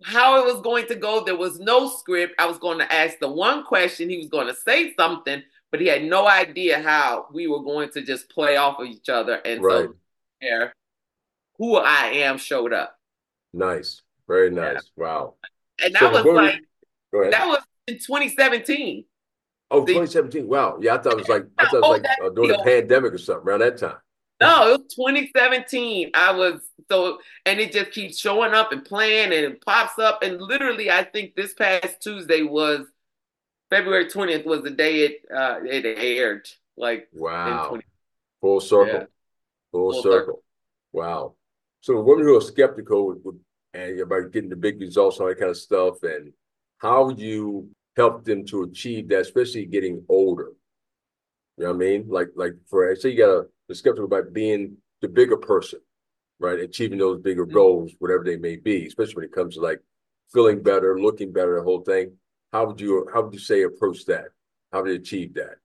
how 0.04 0.39
it 0.39 0.54
was 0.54 0.62
going 0.62 0.88
to 0.88 0.96
go. 0.96 1.24
There 1.24 1.36
was 1.38 1.60
no 1.60 1.89
script. 1.89 2.36
I 2.39 2.46
was 2.46 2.58
going 2.58 2.80
to 2.80 2.94
ask 2.94 3.18
the 3.20 3.30
one 3.30 3.63
question. 3.63 4.10
He 4.10 4.18
was 4.18 4.30
going 4.30 4.48
to 4.48 4.56
say 4.56 4.94
something, 4.96 5.42
but 5.72 5.82
he 5.82 5.88
had 5.88 6.04
no 6.04 6.27
idea 6.27 6.82
how 6.82 7.27
we 7.34 7.48
were 7.48 7.63
going 7.63 7.89
to 7.92 8.01
just 8.01 8.30
play 8.30 8.58
off 8.58 8.80
of 8.80 8.88
each 8.88 9.10
other. 9.10 9.36
And 9.36 9.63
right. 9.63 9.88
so 9.88 9.96
there, 10.39 10.74
who 11.58 11.75
I 11.77 12.08
am 12.08 12.38
showed 12.38 12.74
up. 12.74 12.98
Nice. 13.54 14.01
Very 14.28 14.52
nice. 14.52 14.92
Yeah. 14.98 15.04
Wow. 15.04 15.34
And 15.84 15.94
that 15.96 16.00
so 16.00 16.12
was 16.12 16.26
like 16.26 17.32
that 17.32 17.48
was 17.48 17.60
in 17.88 17.96
2017. 17.96 19.06
Oh, 19.70 19.82
2017. 19.82 20.48
Wow. 20.48 20.78
Yeah, 20.82 20.96
I 20.96 20.98
thought 20.98 21.14
it 21.14 21.20
was 21.20 21.30
like 21.30 21.46
I 21.58 21.66
thought 21.66 21.78
it 21.78 21.82
was 21.82 22.02
like 22.02 22.06
uh, 22.24 22.30
during 22.30 22.52
the 22.52 22.64
pandemic 22.64 23.14
or 23.14 23.18
something 23.18 23.48
around 23.48 23.60
that 23.60 23.78
time. 23.78 23.98
No, 24.40 24.70
it 24.70 24.82
was 24.82 24.96
2017. 24.96 26.12
I 26.14 26.32
was 26.32 26.62
so, 26.90 27.20
and 27.46 27.60
it 27.60 27.72
just 27.72 27.92
keeps 27.92 28.20
showing 28.20 28.54
up 28.54 28.72
and 28.72 28.86
playing 28.86 29.34
and 29.34 29.34
it 29.34 29.66
pops 29.66 29.98
up. 29.98 30.22
And 30.22 30.40
literally, 30.40 30.92
I 30.92 31.04
think 31.04 31.36
this 31.36 31.54
past 31.54 32.02
Tuesday 32.02 32.44
was 32.44 32.86
February 33.70 34.06
20th 34.06 34.46
was 34.46 34.62
the 34.62 34.70
day 34.70 35.06
it 35.06 35.22
uh 35.36 35.60
it 35.64 35.86
aired. 35.86 36.48
Like 36.78 37.08
wow, 37.14 37.78
full 38.40 38.60
circle, 38.60 38.94
yeah. 38.94 39.06
full, 39.72 39.92
full 39.92 40.04
circle. 40.04 40.12
circle. 40.12 40.44
Wow. 40.94 41.34
So 41.82 42.00
women 42.02 42.26
who 42.26 42.38
are 42.38 42.42
skeptical 42.42 43.08
would, 43.08 43.24
would 43.24 43.40
and 43.74 44.00
about 44.00 44.32
getting 44.32 44.50
the 44.50 44.56
big 44.56 44.80
results 44.80 45.18
and 45.18 45.24
all 45.24 45.30
that 45.30 45.40
kind 45.40 45.52
of 45.52 45.58
stuff, 45.58 46.04
and 46.04 46.34
how 46.80 47.10
you 47.10 47.70
help 47.96 48.24
them 48.24 48.46
to 48.46 48.64
achieve 48.64 49.10
that, 49.10 49.22
especially 49.22 49.66
getting 49.66 50.04
older. 50.08 50.52
You 51.58 51.66
know 51.66 51.72
what 51.72 51.76
I 51.76 51.80
mean? 51.80 52.06
Like, 52.08 52.30
like 52.36 52.54
for 52.70 52.96
say 52.96 53.10
you 53.10 53.18
gotta 53.18 53.48
be 53.68 53.76
skeptical 53.76 54.06
about 54.06 54.34
being 54.34 54.78
the 55.02 55.08
bigger 55.08 55.38
person, 55.38 55.80
right? 56.40 56.60
Achieving 56.60 57.00
those 57.00 57.22
bigger 57.22 57.46
mm-hmm. 57.46 57.56
goals, 57.56 57.92
whatever 58.00 58.24
they 58.24 58.38
may 58.38 58.56
be, 58.56 58.86
especially 58.86 59.16
when 59.16 59.26
it 59.26 59.34
comes 59.34 59.56
to 59.56 59.62
like 59.62 59.80
feeling 60.32 60.62
better, 60.62 61.00
looking 61.00 61.34
better, 61.34 61.56
the 61.56 61.64
whole 61.64 61.82
thing. 61.82 62.14
How 62.54 62.66
would 62.68 62.80
you 62.80 63.08
how 63.14 63.24
would 63.24 63.34
you 63.34 63.40
say 63.40 63.64
approach 63.64 64.06
that? 64.06 64.26
How 64.72 64.82
would 64.82 64.89
you 64.89 64.96
achieve 64.96 65.34
that? 65.36 65.58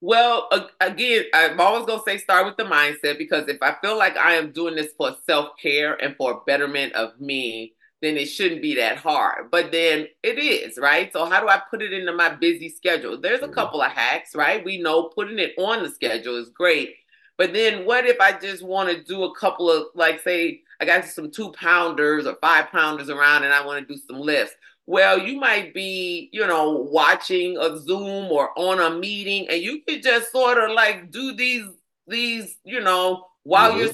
Well, 0.00 0.48
again, 0.80 1.24
I'm 1.34 1.60
always 1.60 1.86
going 1.86 1.98
to 1.98 2.04
say 2.04 2.18
start 2.18 2.46
with 2.46 2.56
the 2.56 2.64
mindset 2.64 3.18
because 3.18 3.48
if 3.48 3.58
I 3.62 3.74
feel 3.82 3.98
like 3.98 4.16
I 4.16 4.34
am 4.34 4.52
doing 4.52 4.76
this 4.76 4.92
for 4.96 5.16
self 5.26 5.58
care 5.60 5.94
and 5.94 6.16
for 6.16 6.42
betterment 6.46 6.92
of 6.92 7.20
me, 7.20 7.74
then 8.00 8.16
it 8.16 8.26
shouldn't 8.26 8.62
be 8.62 8.76
that 8.76 8.98
hard. 8.98 9.50
But 9.50 9.72
then 9.72 10.06
it 10.22 10.38
is, 10.38 10.78
right? 10.78 11.12
So, 11.12 11.24
how 11.24 11.40
do 11.40 11.48
I 11.48 11.60
put 11.68 11.82
it 11.82 11.92
into 11.92 12.12
my 12.12 12.28
busy 12.28 12.68
schedule? 12.68 13.20
There's 13.20 13.40
a 13.40 13.44
mm-hmm. 13.44 13.54
couple 13.54 13.82
of 13.82 13.90
hacks, 13.90 14.36
right? 14.36 14.64
We 14.64 14.80
know 14.80 15.04
putting 15.04 15.40
it 15.40 15.54
on 15.58 15.82
the 15.82 15.90
schedule 15.90 16.36
is 16.36 16.50
great. 16.50 16.94
But 17.36 17.52
then 17.52 17.84
what 17.84 18.04
if 18.04 18.20
I 18.20 18.32
just 18.38 18.64
want 18.64 18.90
to 18.90 19.02
do 19.02 19.24
a 19.24 19.34
couple 19.34 19.70
of, 19.70 19.86
like, 19.94 20.20
say, 20.20 20.62
I 20.80 20.84
got 20.84 21.04
some 21.04 21.30
two 21.30 21.52
pounders 21.52 22.26
or 22.26 22.36
five 22.40 22.68
pounders 22.70 23.10
around 23.10 23.44
and 23.44 23.52
I 23.52 23.64
want 23.64 23.86
to 23.86 23.94
do 23.94 24.00
some 24.08 24.20
lifts? 24.20 24.54
Well, 24.88 25.18
you 25.18 25.38
might 25.38 25.74
be, 25.74 26.30
you 26.32 26.46
know, 26.46 26.70
watching 26.90 27.58
a 27.58 27.78
Zoom 27.78 28.32
or 28.32 28.58
on 28.58 28.80
a 28.80 28.98
meeting, 28.98 29.46
and 29.50 29.60
you 29.60 29.82
could 29.86 30.02
just 30.02 30.32
sort 30.32 30.56
of 30.56 30.70
like 30.70 31.10
do 31.10 31.34
these, 31.34 31.66
these, 32.06 32.56
you 32.64 32.80
know, 32.80 33.26
while 33.42 33.72
mm-hmm. 33.72 33.80
you're 33.80 33.92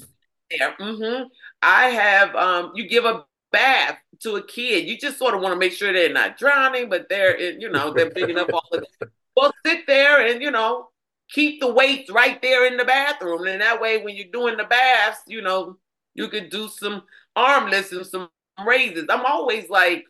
there. 0.50 0.76
Mm-hmm. 0.78 1.24
I 1.60 1.86
have, 1.86 2.36
um, 2.36 2.70
you 2.76 2.88
give 2.88 3.06
a 3.06 3.24
bath 3.50 3.98
to 4.20 4.36
a 4.36 4.46
kid. 4.46 4.86
You 4.86 4.96
just 4.96 5.18
sort 5.18 5.34
of 5.34 5.40
want 5.40 5.52
to 5.52 5.58
make 5.58 5.72
sure 5.72 5.92
they're 5.92 6.12
not 6.12 6.38
drowning, 6.38 6.88
but 6.88 7.08
they're, 7.08 7.40
you 7.40 7.70
know, 7.70 7.92
they're 7.92 8.10
big 8.10 8.30
enough 8.30 8.50
all 8.52 8.68
of 8.72 8.84
that. 9.00 9.08
Well, 9.36 9.52
sit 9.66 9.88
there 9.88 10.24
and, 10.24 10.40
you 10.40 10.52
know, 10.52 10.90
keep 11.28 11.58
the 11.58 11.72
weights 11.72 12.08
right 12.08 12.40
there 12.40 12.68
in 12.68 12.76
the 12.76 12.84
bathroom. 12.84 13.48
And 13.48 13.60
that 13.62 13.80
way, 13.80 14.00
when 14.00 14.14
you're 14.14 14.30
doing 14.32 14.56
the 14.56 14.62
baths, 14.62 15.18
you 15.26 15.42
know, 15.42 15.76
you 16.14 16.28
could 16.28 16.50
do 16.50 16.68
some 16.68 17.02
arm 17.34 17.68
lifts 17.68 17.90
and 17.90 18.06
some 18.06 18.28
raises. 18.64 19.06
I'm 19.10 19.26
always 19.26 19.68
like, 19.68 20.04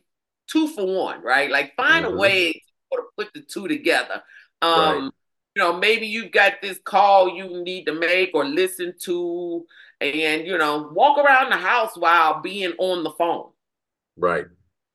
two 0.48 0.68
for 0.68 0.86
one, 0.86 1.22
right? 1.22 1.50
Like 1.50 1.74
find 1.76 2.04
mm-hmm. 2.04 2.14
a 2.14 2.18
way 2.18 2.52
to 2.92 3.02
put 3.16 3.32
the 3.34 3.40
two 3.40 3.68
together. 3.68 4.22
Um, 4.62 4.72
right. 4.72 5.10
You 5.56 5.62
know, 5.62 5.78
maybe 5.78 6.06
you've 6.06 6.32
got 6.32 6.54
this 6.60 6.78
call 6.84 7.28
you 7.28 7.62
need 7.62 7.84
to 7.84 7.92
make 7.92 8.30
or 8.34 8.44
listen 8.44 8.94
to, 9.02 9.64
and 10.00 10.46
you 10.46 10.58
know, 10.58 10.90
walk 10.92 11.18
around 11.18 11.50
the 11.50 11.56
house 11.56 11.96
while 11.96 12.40
being 12.40 12.72
on 12.78 13.04
the 13.04 13.10
phone. 13.12 13.50
Right. 14.16 14.46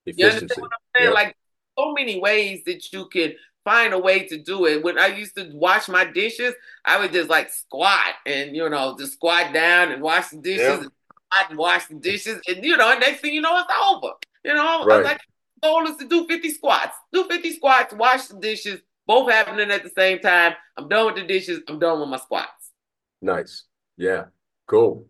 Efficiency. 0.06 0.22
You 0.22 0.28
understand 0.28 0.62
what 0.62 0.72
I'm 0.74 1.02
saying? 1.02 1.10
Yep. 1.10 1.14
Like 1.14 1.38
so 1.78 1.94
many 1.94 2.20
ways 2.20 2.64
that 2.66 2.92
you 2.92 3.08
can 3.08 3.34
find 3.64 3.94
a 3.94 4.00
way 4.00 4.28
to 4.28 4.38
do 4.38 4.66
it. 4.66 4.84
When 4.84 4.98
I 4.98 5.08
used 5.08 5.36
to 5.36 5.50
wash 5.54 5.88
my 5.88 6.06
dishes, 6.06 6.54
I 6.86 7.00
would 7.00 7.14
just 7.14 7.30
like 7.30 7.52
squat 7.52 8.16
and 8.26 8.56
you 8.56 8.68
know, 8.70 8.98
just 8.98 9.14
squat 9.14 9.54
down 9.54 9.92
and 9.92 10.02
wash 10.02 10.30
the 10.30 10.38
dishes 10.38 10.84
yep. 10.84 11.50
and 11.50 11.58
wash 11.58 11.86
the 11.88 11.96
dishes, 11.96 12.42
and 12.48 12.64
you 12.64 12.76
know, 12.78 12.98
next 12.98 13.22
thing 13.22 13.34
you 13.34 13.42
know, 13.42 13.58
it's 13.60 13.72
over. 13.92 14.14
You 14.44 14.54
know, 14.54 14.86
right. 14.86 14.96
I 14.96 14.98
was 14.98 15.06
like, 15.06 15.22
goal 15.62 15.88
is 15.88 15.98
to 15.98 16.08
do 16.08 16.28
50 16.28 16.50
squats. 16.52 16.96
Do 17.12 17.26
50 17.26 17.54
squats, 17.54 17.94
wash 17.94 18.28
the 18.28 18.40
dishes, 18.40 18.82
both 19.06 19.32
happening 19.32 19.72
at 19.72 19.84
the 19.84 19.90
same 19.90 20.20
time. 20.20 20.54
I'm 20.78 20.88
done 20.88 21.08
with 21.08 21.16
the 21.16 21.28
dishes. 21.28 21.62
I'm 21.68 21.80
done 21.80 22.00
with 22.00 22.10
my 22.10 22.18
squats. 22.18 22.72
Nice. 23.22 23.66
Yeah. 23.98 24.26
Cool. 24.68 25.08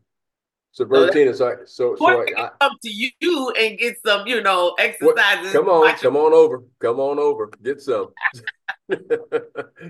So, 0.71 0.85
Bertina, 0.85 1.35
so, 1.35 1.57
so, 1.65 1.95
so 1.97 2.07
I, 2.07 2.25
I 2.37 2.49
come 2.61 2.71
to 2.83 2.89
you 2.89 3.53
and 3.59 3.77
get 3.77 3.97
some, 4.05 4.27
you 4.27 4.41
know, 4.41 4.75
exercises. 4.77 5.53
What, 5.53 5.53
come 5.53 5.67
on, 5.67 5.95
come 5.95 6.15
on 6.15 6.33
over, 6.33 6.63
come 6.79 6.99
on 6.99 7.17
over, 7.17 7.49
get 7.61 7.81
some. 7.81 8.09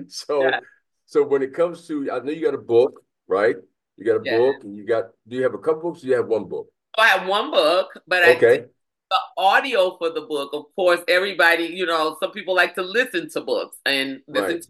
so, 0.07 0.41
yeah. 0.41 0.59
so 1.05 1.23
when 1.23 1.43
it 1.43 1.53
comes 1.53 1.85
to, 1.87 2.09
I 2.11 2.19
know 2.19 2.31
you 2.31 2.43
got 2.43 2.53
a 2.53 2.57
book, 2.57 3.01
right? 3.27 3.57
You 3.97 4.05
got 4.05 4.21
a 4.21 4.23
yeah. 4.23 4.37
book, 4.37 4.63
and 4.63 4.75
you 4.75 4.85
got. 4.85 5.09
Do 5.27 5.35
you 5.35 5.43
have 5.43 5.53
a 5.53 5.57
couple 5.57 5.91
books? 5.91 6.01
do 6.01 6.07
you 6.07 6.15
have 6.15 6.27
one 6.27 6.45
book? 6.45 6.67
I 6.97 7.07
have 7.09 7.27
one 7.27 7.51
book, 7.51 7.89
but 8.07 8.27
okay. 8.37 8.61
I 8.61 8.65
the 9.09 9.17
audio 9.37 9.97
for 9.97 10.09
the 10.09 10.21
book, 10.21 10.51
of 10.53 10.65
course, 10.75 11.01
everybody, 11.07 11.65
you 11.65 11.85
know, 11.85 12.17
some 12.19 12.31
people 12.31 12.55
like 12.55 12.75
to 12.75 12.81
listen 12.81 13.29
to 13.31 13.41
books 13.41 13.77
and 13.85 14.21
listen 14.27 14.53
right. 14.55 14.61
to, 14.61 14.69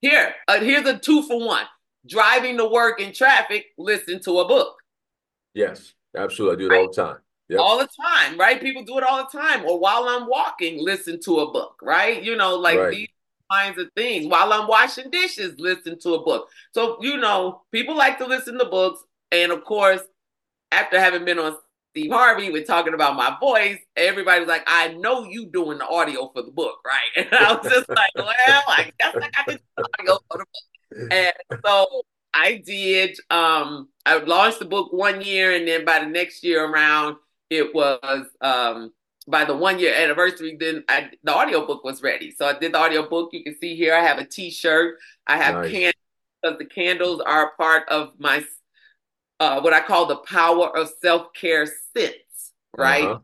here, 0.00 0.34
uh, 0.48 0.60
here's 0.60 0.86
a 0.86 0.98
two 0.98 1.22
for 1.22 1.46
one. 1.46 1.64
Driving 2.06 2.58
to 2.58 2.66
work 2.66 3.00
in 3.00 3.12
traffic, 3.12 3.66
listen 3.78 4.20
to 4.22 4.40
a 4.40 4.48
book. 4.48 4.76
Yes, 5.54 5.94
absolutely. 6.16 6.56
I 6.56 6.58
do 6.58 6.66
it 6.66 6.76
right? 6.76 6.80
all 6.80 6.88
the 6.88 7.02
time. 7.02 7.16
Yep. 7.48 7.60
All 7.60 7.78
the 7.78 7.88
time, 8.02 8.38
right? 8.38 8.60
People 8.60 8.84
do 8.84 8.98
it 8.98 9.04
all 9.04 9.18
the 9.18 9.38
time. 9.38 9.64
Or 9.64 9.78
while 9.78 10.04
I'm 10.08 10.28
walking, 10.28 10.82
listen 10.82 11.20
to 11.24 11.40
a 11.40 11.52
book, 11.52 11.78
right? 11.82 12.22
You 12.22 12.36
know, 12.36 12.56
like 12.56 12.78
right. 12.78 12.90
these 12.90 13.08
kinds 13.52 13.78
of 13.78 13.88
things. 13.94 14.26
While 14.26 14.52
I'm 14.52 14.66
washing 14.66 15.10
dishes, 15.10 15.54
listen 15.58 15.98
to 16.00 16.14
a 16.14 16.24
book. 16.24 16.48
So, 16.72 16.98
you 17.02 17.18
know, 17.18 17.62
people 17.70 17.96
like 17.96 18.18
to 18.18 18.26
listen 18.26 18.58
to 18.58 18.64
books. 18.64 19.02
And 19.30 19.52
of 19.52 19.64
course, 19.64 20.00
after 20.72 20.98
having 20.98 21.24
been 21.24 21.38
on 21.38 21.56
Steve 21.96 22.10
Harvey 22.10 22.50
with 22.50 22.66
talking 22.66 22.92
about 22.92 23.14
my 23.14 23.36
voice, 23.38 23.78
everybody 23.96 24.40
was 24.40 24.48
like, 24.48 24.64
I 24.66 24.88
know 24.94 25.22
you 25.22 25.46
doing 25.46 25.78
the 25.78 25.86
audio 25.86 26.28
for 26.34 26.42
the 26.42 26.50
book, 26.50 26.78
right? 26.84 27.24
And 27.24 27.34
I 27.40 27.54
was 27.54 27.72
just 27.72 27.88
like, 27.88 28.10
well, 28.16 28.64
I 28.66 28.90
guess 28.98 29.14
I 29.14 29.30
got 29.30 29.46
to 29.48 29.60
the 29.76 29.88
audio 30.00 30.18
for 30.28 30.38
the 30.38 30.44
book. 30.44 31.12
And 31.12 31.32
so 31.64 32.02
I 32.34 32.62
did, 32.66 33.16
um, 33.30 33.88
I 34.04 34.18
launched 34.18 34.58
the 34.58 34.64
book 34.64 34.92
one 34.92 35.22
year, 35.22 35.54
and 35.54 35.68
then 35.68 35.84
by 35.84 36.00
the 36.00 36.06
next 36.06 36.42
year 36.42 36.64
around, 36.64 37.16
it 37.48 37.72
was 37.72 38.26
um, 38.40 38.92
by 39.28 39.44
the 39.44 39.56
one 39.56 39.78
year 39.78 39.94
anniversary, 39.94 40.56
then 40.58 40.82
I, 40.88 41.10
the 41.22 41.32
audio 41.32 41.64
book 41.64 41.84
was 41.84 42.02
ready. 42.02 42.32
So 42.32 42.46
I 42.46 42.58
did 42.58 42.72
the 42.72 42.78
audio 42.78 43.08
book. 43.08 43.30
You 43.32 43.44
can 43.44 43.56
see 43.60 43.76
here, 43.76 43.94
I 43.94 44.00
have 44.00 44.18
a 44.18 44.24
t-shirt. 44.24 44.98
I 45.28 45.36
have 45.36 45.54
nice. 45.54 45.70
candles 45.70 45.94
because 46.42 46.58
the 46.58 46.64
candles 46.66 47.20
are 47.24 47.52
part 47.56 47.88
of 47.88 48.12
my 48.18 48.44
uh, 49.40 49.60
what 49.60 49.72
I 49.72 49.80
call 49.80 50.06
the 50.06 50.16
power 50.16 50.76
of 50.76 50.90
self 51.00 51.32
care 51.34 51.66
sits, 51.96 52.52
right? 52.76 53.04
Uh-huh. 53.04 53.18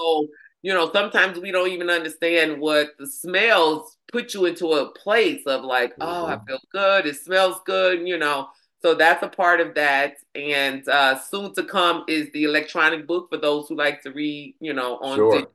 So, 0.00 0.28
you 0.62 0.74
know, 0.74 0.90
sometimes 0.92 1.38
we 1.38 1.50
don't 1.50 1.70
even 1.70 1.90
understand 1.90 2.60
what 2.60 2.90
the 2.98 3.06
smells 3.06 3.96
put 4.10 4.34
you 4.34 4.46
into 4.46 4.72
a 4.72 4.90
place 4.92 5.42
of 5.46 5.64
like, 5.64 5.92
mm-hmm. 5.92 6.02
oh, 6.02 6.26
I 6.26 6.36
mm-hmm. 6.36 6.46
feel 6.46 6.60
good, 6.72 7.06
it 7.06 7.16
smells 7.16 7.60
good, 7.64 8.06
you 8.06 8.18
know. 8.18 8.48
so 8.82 8.94
that's 8.94 9.22
a 9.22 9.28
part 9.28 9.60
of 9.60 9.74
that. 9.74 10.14
And 10.34 10.86
uh, 10.88 11.18
soon 11.18 11.54
to 11.54 11.64
come 11.64 12.04
is 12.08 12.30
the 12.32 12.44
electronic 12.44 13.06
book 13.06 13.28
for 13.30 13.38
those 13.38 13.68
who 13.68 13.76
like 13.76 14.02
to 14.02 14.12
read, 14.12 14.56
you 14.60 14.72
know, 14.72 14.96
on 14.98 15.16
sure. 15.16 15.46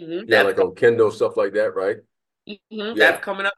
Mm-hmm. 0.00 0.30
Yeah, 0.30 0.42
like 0.42 0.60
on 0.60 0.74
Kindle, 0.74 1.10
stuff 1.10 1.38
like 1.38 1.54
that, 1.54 1.74
right? 1.74 1.96
Mm-hmm. 2.48 2.78
Yeah. 2.78 2.92
That's 2.96 3.24
coming 3.24 3.46
up. 3.46 3.54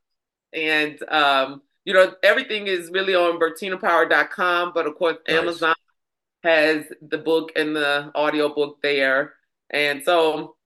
And 0.52 1.02
um, 1.08 1.62
you 1.84 1.94
know, 1.94 2.12
everything 2.22 2.66
is 2.66 2.90
really 2.90 3.14
on 3.14 3.38
bertinapower.com, 3.38 4.72
but 4.74 4.87
of 4.87 4.94
course 4.94 5.16
nice. 5.26 5.37
Amazon 5.38 5.74
has 6.42 6.85
the 7.03 7.18
book 7.18 7.53
and 7.57 7.74
the 7.74 8.11
audio 8.14 8.55
book 8.55 8.79
there. 8.83 9.35
And 9.70 10.03
so, 10.03 10.57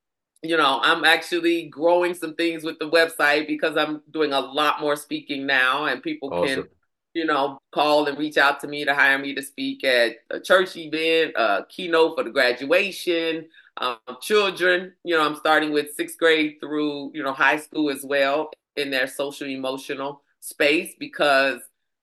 you 0.42 0.56
know, 0.56 0.80
I'm 0.82 1.04
actually 1.04 1.68
growing 1.68 2.14
some 2.14 2.34
things 2.34 2.64
with 2.64 2.78
the 2.78 2.90
website 2.90 3.46
because 3.46 3.76
I'm 3.76 4.02
doing 4.10 4.32
a 4.32 4.40
lot 4.40 4.80
more 4.80 4.96
speaking 4.96 5.46
now 5.46 5.86
and 5.86 6.02
people 6.02 6.30
awesome. 6.32 6.62
can 6.62 6.68
you 7.14 7.26
know, 7.26 7.58
call 7.72 8.06
and 8.06 8.18
reach 8.18 8.38
out 8.38 8.60
to 8.60 8.66
me 8.66 8.84
to 8.84 8.94
hire 8.94 9.18
me 9.18 9.34
to 9.34 9.42
speak 9.42 9.84
at 9.84 10.16
a 10.30 10.40
church 10.40 10.76
event, 10.76 11.34
a 11.36 11.66
keynote 11.68 12.16
for 12.16 12.24
the 12.24 12.30
graduation, 12.30 13.46
um, 13.76 13.98
children. 14.20 14.92
You 15.04 15.16
know, 15.16 15.24
I'm 15.24 15.36
starting 15.36 15.72
with 15.72 15.94
sixth 15.94 16.18
grade 16.18 16.56
through, 16.60 17.12
you 17.14 17.22
know, 17.22 17.32
high 17.32 17.58
school 17.58 17.90
as 17.90 18.02
well 18.02 18.50
in 18.76 18.90
their 18.90 19.06
social 19.06 19.48
emotional 19.48 20.22
space 20.40 20.94
because, 20.98 21.60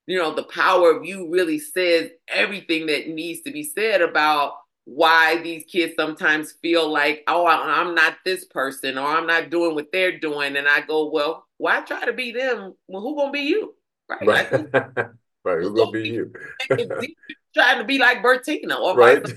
you 0.10 0.18
know, 0.18 0.34
the 0.34 0.44
power 0.44 0.90
of 0.92 1.06
you 1.06 1.30
really 1.30 1.60
says 1.60 2.10
everything 2.28 2.88
that 2.88 3.08
needs 3.10 3.42
to 3.42 3.52
be 3.52 3.62
said 3.62 4.02
about 4.02 4.54
why 4.86 5.40
these 5.44 5.66
kids 5.66 5.94
sometimes 5.96 6.54
feel 6.64 6.92
like, 6.92 7.24
oh, 7.28 7.46
I'm 7.46 7.94
not 7.94 8.16
this 8.26 8.44
person 8.46 8.98
or 8.98 9.06
I'm 9.06 9.28
not 9.28 9.52
doing 9.52 9.76
what 9.76 9.92
they're 9.94 10.18
doing. 10.18 10.58
And 10.58 10.68
I 10.68 10.82
go, 10.82 11.12
well, 11.12 11.46
why 11.58 11.82
try 11.82 12.06
to 12.06 12.14
be 12.14 12.32
them? 12.32 12.74
Well, 12.88 13.04
who 13.04 13.16
gonna 13.16 13.32
be 13.32 13.42
you? 13.42 13.76
Right. 14.10 14.26
Right. 14.26 14.52
right. 15.44 15.62
Who's 15.62 15.74
gonna 15.74 15.92
be 15.92 16.10
you? 16.10 16.34
trying 17.54 17.78
to 17.78 17.84
be 17.84 18.00
like 18.00 18.24
Bertina 18.24 18.80
or 18.80 18.96
right. 18.96 19.32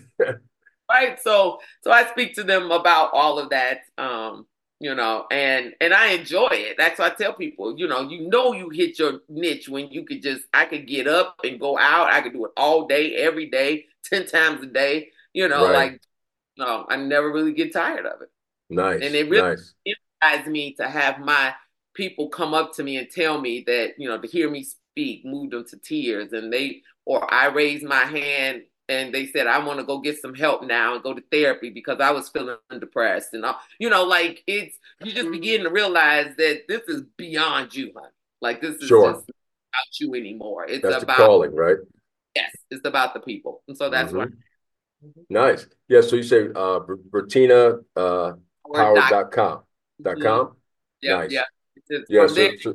right. 0.91 1.21
So 1.21 1.59
so 1.83 1.93
I 1.93 2.07
speak 2.07 2.37
to 2.37 2.45
them 2.45 2.71
about 2.71 3.11
all 3.13 3.39
of 3.39 3.51
that. 3.51 3.81
Um, 3.99 4.47
you 4.83 4.97
know, 4.97 5.27
and 5.31 5.75
and 5.81 5.95
I 5.95 6.09
enjoy 6.09 6.49
it. 6.51 6.75
That's 6.77 6.99
why 6.99 7.07
I 7.07 7.11
tell 7.11 7.35
people, 7.35 7.79
you 7.79 7.87
know, 7.87 8.01
you 8.01 8.29
know 8.29 8.53
you 8.53 8.69
hit 8.69 8.99
your 8.99 9.21
niche 9.29 9.69
when 9.69 9.89
you 9.93 10.05
could 10.05 10.21
just 10.23 10.43
I 10.53 10.65
could 10.65 10.89
get 10.89 11.07
up 11.07 11.37
and 11.45 11.61
go 11.61 11.79
out. 11.79 12.13
I 12.13 12.21
could 12.21 12.33
do 12.33 12.47
it 12.47 12.51
all 12.57 12.89
day, 12.89 13.15
every 13.15 13.49
day, 13.49 13.85
10 14.13 14.27
times 14.27 14.61
a 14.61 14.67
day. 14.67 15.11
You 15.33 15.47
know, 15.47 15.67
right. 15.67 15.73
like 15.73 16.01
no, 16.59 16.85
I 16.89 16.97
never 16.97 17.31
really 17.31 17.53
get 17.53 17.73
tired 17.73 18.07
of 18.07 18.23
it. 18.23 18.31
Nice. 18.71 19.03
And 19.03 19.15
it 19.15 19.31
really 19.31 19.57
nice. 20.21 20.47
me 20.49 20.75
to 20.75 20.89
have 20.89 21.21
my 21.21 21.55
people 21.95 22.29
come 22.29 22.53
up 22.53 22.75
to 22.75 22.83
me 22.83 22.97
and 22.97 23.09
tell 23.09 23.41
me 23.41 23.63
that 23.69 23.93
you 23.99 24.09
know 24.09 24.21
to 24.21 24.27
hear 24.27 24.51
me 24.51 24.65
speak 24.65 25.25
moved 25.25 25.53
them 25.53 25.65
to 25.65 25.77
tears 25.77 26.33
and 26.33 26.53
they 26.53 26.81
or 27.05 27.33
i 27.33 27.47
raise 27.47 27.83
my 27.83 28.05
hand 28.05 28.63
and 28.89 29.15
they 29.15 29.27
said 29.27 29.47
i 29.47 29.65
want 29.65 29.79
to 29.79 29.85
go 29.85 29.99
get 30.01 30.21
some 30.21 30.35
help 30.35 30.63
now 30.63 30.95
and 30.95 31.03
go 31.03 31.15
to 31.15 31.23
therapy 31.31 31.71
because 31.71 32.01
i 32.01 32.11
was 32.11 32.29
feeling 32.29 32.57
depressed 32.81 33.33
and 33.33 33.45
all, 33.45 33.59
you 33.79 33.89
know 33.89 34.05
like 34.05 34.43
it's 34.47 34.77
you 35.03 35.13
just 35.13 35.31
begin 35.31 35.63
to 35.63 35.71
realize 35.71 36.35
that 36.37 36.63
this 36.69 36.83
is 36.89 37.03
beyond 37.17 37.75
you 37.75 37.93
honey. 37.95 38.09
Like 38.41 38.61
this 38.61 38.77
is 38.77 38.89
sure. 38.89 39.13
just 39.13 39.25
about 39.29 40.01
you 40.01 40.15
anymore. 40.15 40.67
It's 40.69 40.83
that's 40.83 41.05
about 41.05 41.17
calling 41.17 41.55
right? 41.55 41.77
Yes 42.35 42.51
it's 42.71 42.87
about 42.87 43.15
the 43.15 43.21
people 43.21 43.63
and 43.69 43.77
so 43.77 43.89
that's 43.91 44.13
mm-hmm. 44.13 44.31
why 45.01 45.17
nice. 45.29 45.67
Yeah 45.89 46.01
so 46.01 46.17
you 46.17 46.23
say 46.23 46.47
uh 46.47 46.81
bertina 47.11 47.81
uh 47.97 48.33
power.com 48.73 49.63
dot 50.01 50.21
com. 50.21 50.47
Mm-hmm. 50.47 50.53
yeah 51.03 51.17
nice. 51.17 51.31
yeah 51.31 51.43
yeah, 52.09 52.21
from 52.21 52.29
so, 52.29 52.35
there, 52.35 52.59
so, 52.61 52.75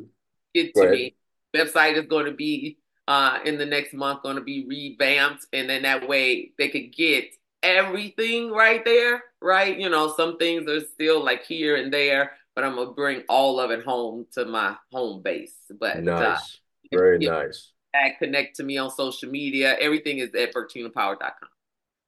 get 0.54 0.76
to 0.76 0.90
me. 0.90 1.16
Website 1.56 1.96
is 1.96 2.06
going 2.08 2.26
to 2.26 2.34
be 2.34 2.78
uh, 3.08 3.40
in 3.46 3.58
the 3.58 3.66
next 3.66 3.94
month 3.94 4.24
going 4.24 4.36
to 4.36 4.42
be 4.42 4.66
revamped, 4.68 5.46
and 5.54 5.70
then 5.70 5.84
that 5.84 6.08
way 6.08 6.52
they 6.58 6.70
could 6.70 6.94
get 6.94 7.26
everything 7.64 8.52
right 8.52 8.84
there, 8.86 9.24
right? 9.42 9.78
You 9.78 9.90
know, 9.90 10.14
some 10.16 10.38
things 10.38 10.70
are 10.70 10.82
still 10.82 11.24
like 11.24 11.46
here 11.46 11.76
and 11.76 11.92
there, 11.92 12.34
but 12.56 12.64
I'm 12.64 12.76
gonna 12.76 12.92
bring 12.92 13.24
all 13.30 13.60
of 13.60 13.72
it 13.72 13.84
home 13.84 14.26
to 14.34 14.46
my 14.46 14.76
home 14.92 15.22
base. 15.22 15.56
But 15.80 15.98
uh, 15.98 16.02
nice, 16.02 16.60
uh, 16.94 16.98
very 16.98 17.20
nice. 17.20 17.72
Connect 18.20 18.56
to 18.58 18.64
me 18.64 18.78
on 18.78 18.92
social 18.92 19.30
media. 19.30 19.76
Everything 19.80 20.20
is 20.20 20.30
at 20.36 20.54
bertinapower.com. 20.54 21.50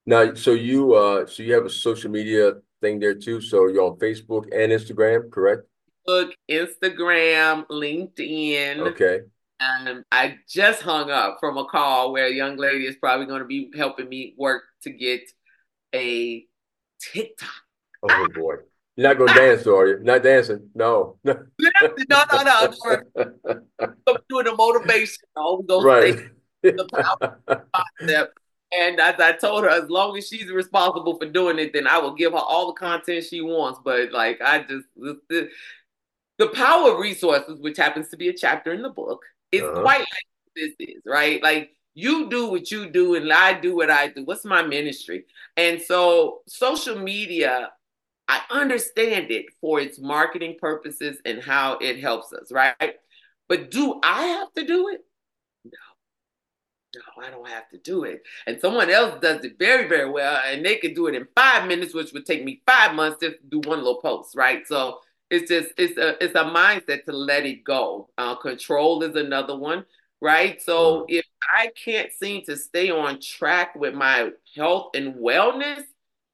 Now, 0.06 0.34
so 0.36 0.54
you 0.54 0.94
uh, 0.94 1.26
so 1.26 1.44
you 1.44 1.54
have 1.54 1.66
a 1.66 1.70
social 1.70 2.12
media 2.12 2.54
thing 2.82 3.00
there 3.00 3.16
too. 3.16 3.42
So 3.42 3.68
you're 3.68 3.84
on 3.84 3.98
Facebook 3.98 4.44
and 4.54 4.72
Instagram, 4.72 5.32
correct? 5.32 5.64
Facebook, 6.08 6.32
Instagram, 6.50 7.68
LinkedIn. 7.68 8.80
Okay. 8.92 9.22
And 9.60 10.06
I 10.12 10.38
just 10.48 10.82
hung 10.82 11.12
up 11.12 11.38
from 11.40 11.58
a 11.58 11.66
call 11.66 12.12
where 12.12 12.28
a 12.28 12.34
young 12.34 12.56
lady 12.58 12.86
is 12.86 12.96
probably 12.96 13.26
going 13.26 13.42
to 13.42 13.46
be 13.48 13.72
helping 13.76 14.08
me 14.08 14.34
work 14.38 14.64
to 14.84 14.90
get 14.90 15.22
a 15.94 16.46
TikTok. 17.02 17.50
Oh 18.10 18.28
boy. 18.34 18.56
You're 18.96 19.08
not 19.08 19.18
gonna 19.18 19.34
dance, 19.34 19.66
are 19.66 19.88
you? 19.88 20.00
Not 20.02 20.24
dancing. 20.24 20.70
No. 20.76 21.18
no, 21.24 21.34
no, 21.34 21.94
no. 22.04 22.74
I'm 23.16 24.18
doing 24.30 24.48
a 24.48 24.56
motivation. 24.56 25.24
right. 25.38 26.20
The 26.62 27.32
concept. 27.98 28.40
And 28.78 29.00
as 29.00 29.20
I 29.20 29.32
told 29.32 29.64
her, 29.64 29.70
as 29.70 29.90
long 29.90 30.18
as 30.18 30.28
she's 30.28 30.52
responsible 30.52 31.18
for 31.18 31.26
doing 31.28 31.58
it, 31.60 31.72
then 31.74 31.88
I 31.88 31.98
will 31.98 32.14
give 32.14 32.34
her 32.34 32.40
all 32.40 32.68
the 32.68 32.74
content 32.74 33.24
she 33.24 33.42
wants. 33.42 33.80
But 33.84 34.12
like, 34.12 34.42
I 34.42 34.64
just 34.64 34.86
the 34.98 36.48
power 36.54 36.92
of 36.92 37.00
resources, 37.00 37.60
which 37.62 37.78
happens 37.78 38.10
to 38.10 38.18
be 38.18 38.28
a 38.28 38.34
chapter 38.34 38.74
in 38.74 38.82
the 38.82 38.90
book, 38.90 39.24
is 39.52 39.62
uh-huh. 39.62 39.82
quite 39.82 40.00
like 40.00 40.28
this 40.56 40.74
is, 40.80 41.02
right? 41.06 41.42
Like 41.42 41.72
you 41.94 42.30
do 42.30 42.50
what 42.50 42.72
you 42.72 42.90
do 42.90 43.16
and 43.16 43.32
I 43.32 43.60
do 43.60 43.76
what 43.76 43.90
I 43.90 44.08
do. 44.08 44.24
What's 44.24 44.46
my 44.46 44.62
ministry? 44.62 45.26
And 45.58 45.82
so 45.82 46.42
social 46.48 46.98
media, 46.98 47.72
I 48.28 48.42
understand 48.52 49.32
it 49.32 49.48
for 49.60 49.80
its 49.80 50.00
marketing 50.00 50.58
purposes 50.60 51.18
and 51.26 51.42
how 51.42 51.78
it 51.80 52.00
helps 52.00 52.32
us, 52.32 52.52
right? 52.52 52.96
But 53.48 53.72
do 53.72 54.00
I 54.04 54.24
have 54.24 54.54
to 54.54 54.66
do 54.66 54.90
it? 54.90 55.02
No. 55.66 55.72
No, 56.96 57.24
I 57.24 57.32
don't 57.32 57.48
have 57.48 57.70
to 57.70 57.78
do 57.78 58.04
it. 58.04 58.22
And 58.48 58.60
someone 58.60 58.90
else 58.90 59.20
does 59.22 59.44
it 59.44 59.60
very, 59.60 59.88
very 59.88 60.10
well, 60.10 60.40
and 60.46 60.66
they 60.66 60.78
can 60.78 60.94
do 60.94 61.08
it 61.08 61.16
in 61.16 61.28
five 61.36 61.68
minutes, 61.68 61.94
which 61.94 62.14
would 62.14 62.26
take 62.26 62.44
me 62.44 62.62
five 62.66 62.96
months 62.96 63.20
to 63.20 63.36
do 63.50 63.60
one 63.66 63.80
little 63.80 64.02
post, 64.02 64.36
right? 64.36 64.66
So 64.68 65.00
it's 65.30 65.50
just 65.50 65.70
it's 65.78 65.98
a 65.98 66.24
it's 66.24 66.36
a 66.36 66.44
mindset 66.44 67.06
to 67.06 67.12
let 67.12 67.46
it 67.46 67.64
go. 67.64 68.10
Uh, 68.18 68.36
control 68.36 69.04
is 69.04 69.16
another 69.16 69.56
one, 69.56 69.86
right? 70.22 70.62
So 70.62 71.06
if 71.08 71.26
I 71.54 71.72
can't 71.84 72.12
seem 72.12 72.44
to 72.46 72.58
stay 72.58 72.90
on 72.90 73.20
track 73.22 73.76
with 73.76 73.94
my 73.94 74.32
health 74.56 74.92
and 74.96 75.16
wellness, 75.16 75.84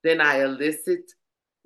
then 0.04 0.22
I 0.22 0.44
elicit 0.44 1.12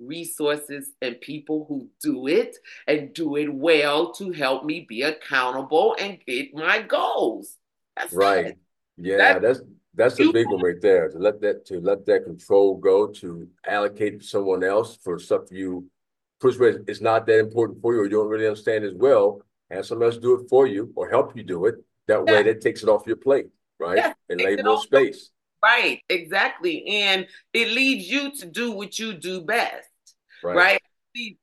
resources 0.00 0.90
and 1.02 1.20
people 1.20 1.66
who 1.68 1.88
do 2.02 2.26
it 2.26 2.56
and 2.88 3.12
do 3.12 3.36
it 3.36 3.52
well 3.52 4.12
to 4.14 4.32
help 4.32 4.64
me 4.64 4.86
be 4.88 5.02
accountable 5.02 5.94
and 6.00 6.18
get 6.26 6.54
my 6.54 6.82
goals. 6.82 7.56
That's 7.96 8.12
right. 8.12 8.46
It. 8.46 8.58
Yeah, 8.96 9.38
that's 9.38 9.60
that's, 9.60 9.60
that's 9.94 10.20
a 10.20 10.32
big 10.32 10.46
one 10.48 10.62
right 10.62 10.80
there. 10.80 11.08
To 11.10 11.18
let 11.18 11.40
that 11.42 11.64
to 11.66 11.80
let 11.80 12.06
that 12.06 12.24
control 12.24 12.76
go, 12.76 13.06
to 13.06 13.48
allocate 13.66 14.24
someone 14.24 14.64
else 14.64 14.96
for 14.96 15.18
stuff 15.18 15.42
you 15.50 15.88
push 16.40 16.56
it's 16.60 17.00
not 17.00 17.26
that 17.26 17.38
important 17.38 17.80
for 17.80 17.94
you 17.94 18.00
or 18.00 18.04
you 18.04 18.10
don't 18.10 18.28
really 18.28 18.46
understand 18.46 18.84
as 18.84 18.94
well, 18.94 19.42
have 19.70 19.86
someone 19.86 20.06
else 20.06 20.16
do 20.16 20.40
it 20.40 20.48
for 20.48 20.66
you 20.66 20.92
or 20.96 21.08
help 21.08 21.36
you 21.36 21.42
do 21.42 21.66
it. 21.66 21.76
That 22.08 22.24
yeah. 22.26 22.32
way 22.32 22.42
that 22.44 22.60
takes 22.60 22.82
it 22.82 22.88
off 22.88 23.06
your 23.06 23.16
plate, 23.16 23.46
right? 23.78 23.96
Yeah, 23.96 24.14
and 24.28 24.40
leave 24.40 24.64
more 24.64 24.80
space. 24.80 25.30
Right, 25.62 26.00
exactly. 26.08 26.86
And 26.86 27.26
it 27.52 27.68
leads 27.68 28.10
you 28.10 28.32
to 28.36 28.46
do 28.46 28.72
what 28.72 28.98
you 28.98 29.12
do 29.12 29.42
best. 29.42 29.86
Right. 30.42 30.56
right? 30.56 30.82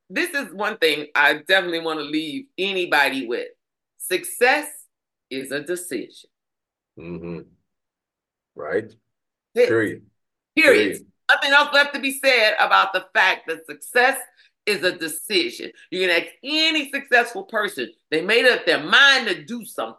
This 0.10 0.31
is 0.31 0.53
one 0.53 0.77
thing 0.77 1.07
I 1.13 1.41
definitely 1.47 1.81
want 1.81 1.99
to 1.99 2.05
leave 2.05 2.45
anybody 2.57 3.27
with. 3.27 3.49
Success 3.97 4.67
is 5.29 5.51
a 5.51 5.62
decision. 5.62 6.29
Mm-hmm. 6.99 7.39
Right. 8.55 8.91
Period. 9.53 9.69
Period. 9.69 10.01
Period. 10.55 11.05
Nothing 11.29 11.51
else 11.51 11.73
left 11.73 11.93
to 11.93 11.99
be 11.99 12.17
said 12.23 12.55
about 12.60 12.93
the 12.93 13.05
fact 13.13 13.47
that 13.47 13.65
success 13.65 14.17
is 14.67 14.84
a 14.84 14.91
decision. 14.91 15.71
You 15.89 16.01
can 16.01 16.10
ask 16.10 16.27
any 16.43 16.91
successful 16.91 17.43
person, 17.43 17.89
they 18.12 18.21
made 18.21 18.45
up 18.45 18.65
their 18.65 18.84
mind 18.84 19.27
to 19.27 19.43
do 19.43 19.65
something. 19.65 19.95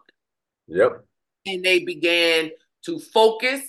Yep. 0.68 1.04
And 1.46 1.64
they 1.64 1.80
began 1.80 2.50
to 2.84 2.98
focus, 2.98 3.62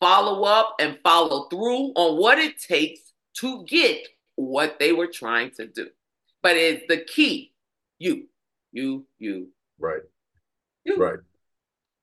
follow 0.00 0.44
up, 0.44 0.76
and 0.78 0.98
follow 1.02 1.48
through 1.48 1.92
on 1.96 2.18
what 2.18 2.38
it 2.38 2.60
takes 2.60 3.00
to 3.38 3.64
get 3.64 4.06
what 4.36 4.78
they 4.78 4.92
were 4.92 5.08
trying 5.08 5.50
to 5.52 5.66
do. 5.66 5.88
But 6.42 6.56
it's 6.56 6.84
the 6.88 6.98
key 6.98 7.52
you, 7.98 8.28
you, 8.72 9.06
you. 9.18 9.48
Right. 9.78 10.02
You. 10.84 10.96
Right. 10.96 11.18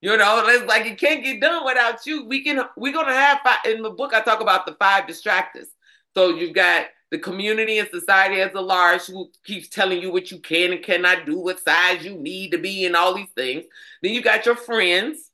You 0.02 0.18
know, 0.18 0.44
it's 0.48 0.66
like 0.66 0.88
it 0.88 1.00
can't 1.00 1.24
get 1.24 1.40
done 1.40 1.64
without 1.64 2.06
you. 2.08 2.26
We 2.26 2.44
can, 2.44 2.64
we're 2.76 2.92
going 2.92 3.06
to 3.06 3.14
have, 3.14 3.40
five, 3.44 3.60
in 3.66 3.84
the 3.84 3.92
book, 3.92 4.14
I 4.14 4.22
talk 4.22 4.42
about 4.42 4.66
the 4.66 4.74
five 4.74 5.06
distractors. 5.06 5.68
So 6.16 6.30
you've 6.30 6.56
got 6.56 6.88
the 7.12 7.20
community 7.20 7.78
and 7.78 7.90
society 7.90 8.42
as 8.42 8.54
a 8.56 8.62
large 8.62 9.06
who 9.06 9.30
keeps 9.44 9.68
telling 9.68 10.02
you 10.02 10.12
what 10.12 10.32
you 10.32 10.40
can 10.40 10.72
and 10.72 10.84
cannot 10.84 11.26
do, 11.26 11.38
what 11.38 11.60
size 11.60 12.04
you 12.04 12.16
need 12.16 12.52
to 12.52 12.58
be, 12.58 12.86
and 12.86 12.96
all 12.96 13.14
these 13.14 13.30
things. 13.36 13.66
Then 14.02 14.14
you 14.14 14.22
got 14.22 14.46
your 14.46 14.56
friends, 14.56 15.32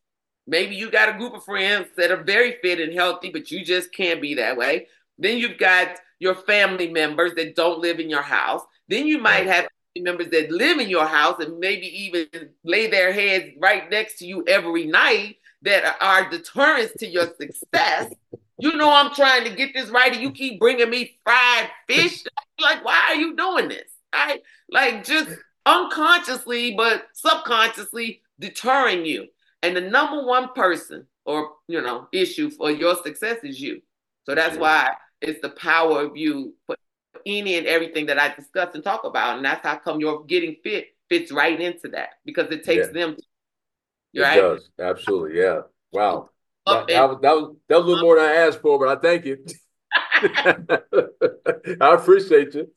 Maybe 0.48 0.76
you 0.78 0.90
got 0.90 1.14
a 1.14 1.18
group 1.18 1.34
of 1.34 1.44
friends 1.44 1.90
that 1.98 2.10
are 2.10 2.24
very 2.24 2.56
fit 2.62 2.80
and 2.80 2.94
healthy, 2.94 3.30
but 3.32 3.52
you 3.52 3.66
just 3.66 3.94
can't 3.94 4.22
be 4.22 4.36
that 4.36 4.56
way. 4.56 4.88
Then 5.20 5.38
you've 5.38 5.58
got 5.58 5.98
your 6.20 6.36
family 6.36 6.90
members 6.90 7.34
that 7.36 7.56
don't 7.56 7.80
live 7.80 8.00
in 8.00 8.10
your 8.10 8.22
house. 8.22 8.62
Then 8.88 9.08
you 9.08 9.20
might 9.20 9.46
have 9.46 9.68
members 9.98 10.30
that 10.30 10.52
live 10.52 10.80
in 10.80 10.90
your 10.90 11.06
house 11.06 11.44
and 11.44 11.60
maybe 11.60 11.88
even 11.88 12.28
lay 12.64 12.88
their 12.88 13.12
heads 13.12 13.48
right 13.60 13.90
next 13.90 14.20
to 14.20 14.26
you 14.26 14.46
every 14.48 14.86
night 14.86 15.38
that 15.64 15.98
are 16.00 16.30
deterrents 16.30 16.94
to 17.00 17.08
your 17.08 17.28
success. 17.36 18.14
You 18.60 18.76
know, 18.76 18.92
I'm 18.92 19.14
trying 19.14 19.44
to 19.44 19.56
get 19.56 19.74
this 19.74 19.90
right, 19.90 20.12
and 20.12 20.22
you 20.22 20.32
keep 20.32 20.60
bringing 20.60 20.90
me 20.90 21.18
fried 21.24 21.70
fish. 21.88 22.24
like, 22.60 22.84
why 22.84 23.10
are 23.10 23.16
you 23.16 23.36
doing 23.36 23.70
this? 23.70 23.92
I 24.12 24.40
like 24.70 25.04
just 25.04 25.30
unconsciously, 25.66 26.74
but 26.76 27.06
subconsciously 27.14 28.22
deterring 28.40 29.06
you. 29.06 29.28
And 29.62 29.76
the 29.76 29.82
number 29.82 30.26
one 30.26 30.54
person 30.54 31.08
or 31.26 31.52
you 31.68 31.82
know 31.82 32.08
issue 32.12 32.50
for 32.50 32.72
your 32.72 32.96
success 33.04 33.38
is 33.44 33.60
you. 33.60 33.82
So 34.26 34.34
that's 34.34 34.58
why 34.58 34.94
it's 35.22 35.42
the 35.42 35.50
power 35.50 36.02
of 36.02 36.18
you 36.18 36.54
for 36.66 36.76
any 37.26 37.56
and 37.58 37.68
everything 37.68 38.08
that 38.08 38.20
I 38.20 38.34
discuss 38.34 38.74
and 38.74 38.84
talk 38.84 39.04
about, 39.04 39.38
and 39.38 39.46
that's 39.46 39.66
how 39.66 39.76
come 39.78 40.00
your 40.00 40.26
getting 40.26 40.56
fit 40.64 40.88
fits 41.10 41.32
right 41.32 41.60
into 41.60 41.90
that 41.90 42.10
because 42.26 42.52
it 42.52 42.64
takes 42.64 42.88
yeah. 42.88 42.94
them. 42.94 43.16
To, 43.16 43.22
it 44.14 44.22
right? 44.22 44.36
does 44.36 44.70
absolutely, 44.80 45.40
yeah. 45.40 45.62
Wow, 45.92 46.30
that, 46.68 46.88
that, 46.88 47.10
was, 47.10 47.18
that 47.22 47.36
was 47.36 47.56
that 47.70 47.78
was 47.78 47.86
a 47.86 47.88
little 47.88 48.04
more 48.04 48.16
than 48.18 48.26
I 48.26 48.34
asked 48.34 48.62
for, 48.62 48.80
but 48.80 48.90
I 48.90 49.02
thank 49.02 49.26
you. 49.26 49.44
I 51.82 51.94
appreciate 51.94 52.54
you. 52.54 52.68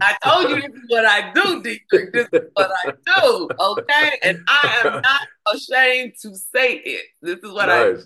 I 0.00 0.16
told 0.24 0.50
you 0.50 0.56
this 0.56 0.70
is 0.70 0.84
what 0.88 1.04
I 1.04 1.32
do, 1.32 1.62
Dietrich. 1.62 2.12
This 2.12 2.28
is 2.32 2.48
what 2.54 2.70
I 2.84 2.92
do. 2.92 3.48
Okay. 3.58 4.18
And 4.22 4.38
I 4.46 4.80
am 4.84 5.02
not 5.02 5.28
ashamed 5.54 6.14
to 6.22 6.34
say 6.34 6.74
it. 6.74 7.04
This 7.22 7.38
is 7.38 7.52
what 7.52 7.66
nice. 7.66 7.78
I 7.78 7.92
do. 7.92 8.02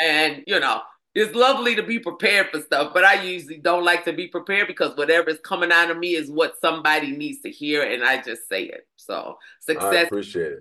And 0.00 0.44
you 0.46 0.60
know, 0.60 0.80
it's 1.14 1.34
lovely 1.34 1.74
to 1.76 1.82
be 1.82 1.98
prepared 1.98 2.48
for 2.50 2.60
stuff, 2.60 2.92
but 2.94 3.04
I 3.04 3.22
usually 3.22 3.58
don't 3.58 3.84
like 3.84 4.04
to 4.06 4.12
be 4.12 4.28
prepared 4.28 4.66
because 4.66 4.96
whatever 4.96 5.30
is 5.30 5.40
coming 5.44 5.70
out 5.70 5.90
of 5.90 5.98
me 5.98 6.14
is 6.14 6.30
what 6.30 6.54
somebody 6.60 7.12
needs 7.12 7.42
to 7.42 7.50
hear, 7.50 7.82
and 7.82 8.02
I 8.02 8.22
just 8.22 8.48
say 8.48 8.64
it. 8.64 8.86
So 8.96 9.36
success. 9.60 9.92
I 9.92 10.00
appreciate 10.02 10.52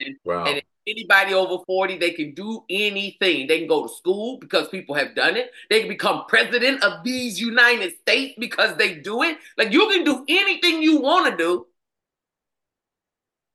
it. 0.00 0.16
Wow. 0.24 0.46
And 0.46 0.62
anybody 0.88 1.34
over 1.34 1.62
40, 1.64 1.98
they 1.98 2.10
can 2.10 2.34
do 2.34 2.64
anything. 2.70 3.46
They 3.46 3.58
can 3.58 3.68
go 3.68 3.86
to 3.86 3.92
school 3.94 4.38
because 4.38 4.68
people 4.68 4.94
have 4.94 5.14
done 5.14 5.36
it. 5.36 5.50
They 5.70 5.80
can 5.80 5.88
become 5.88 6.24
president 6.28 6.82
of 6.82 7.04
these 7.04 7.40
United 7.40 7.92
States 8.00 8.34
because 8.38 8.76
they 8.76 8.94
do 8.96 9.22
it. 9.22 9.38
Like 9.56 9.72
you 9.72 9.88
can 9.88 10.04
do 10.04 10.24
anything 10.28 10.82
you 10.82 11.00
want 11.00 11.30
to 11.30 11.36
do 11.36 11.66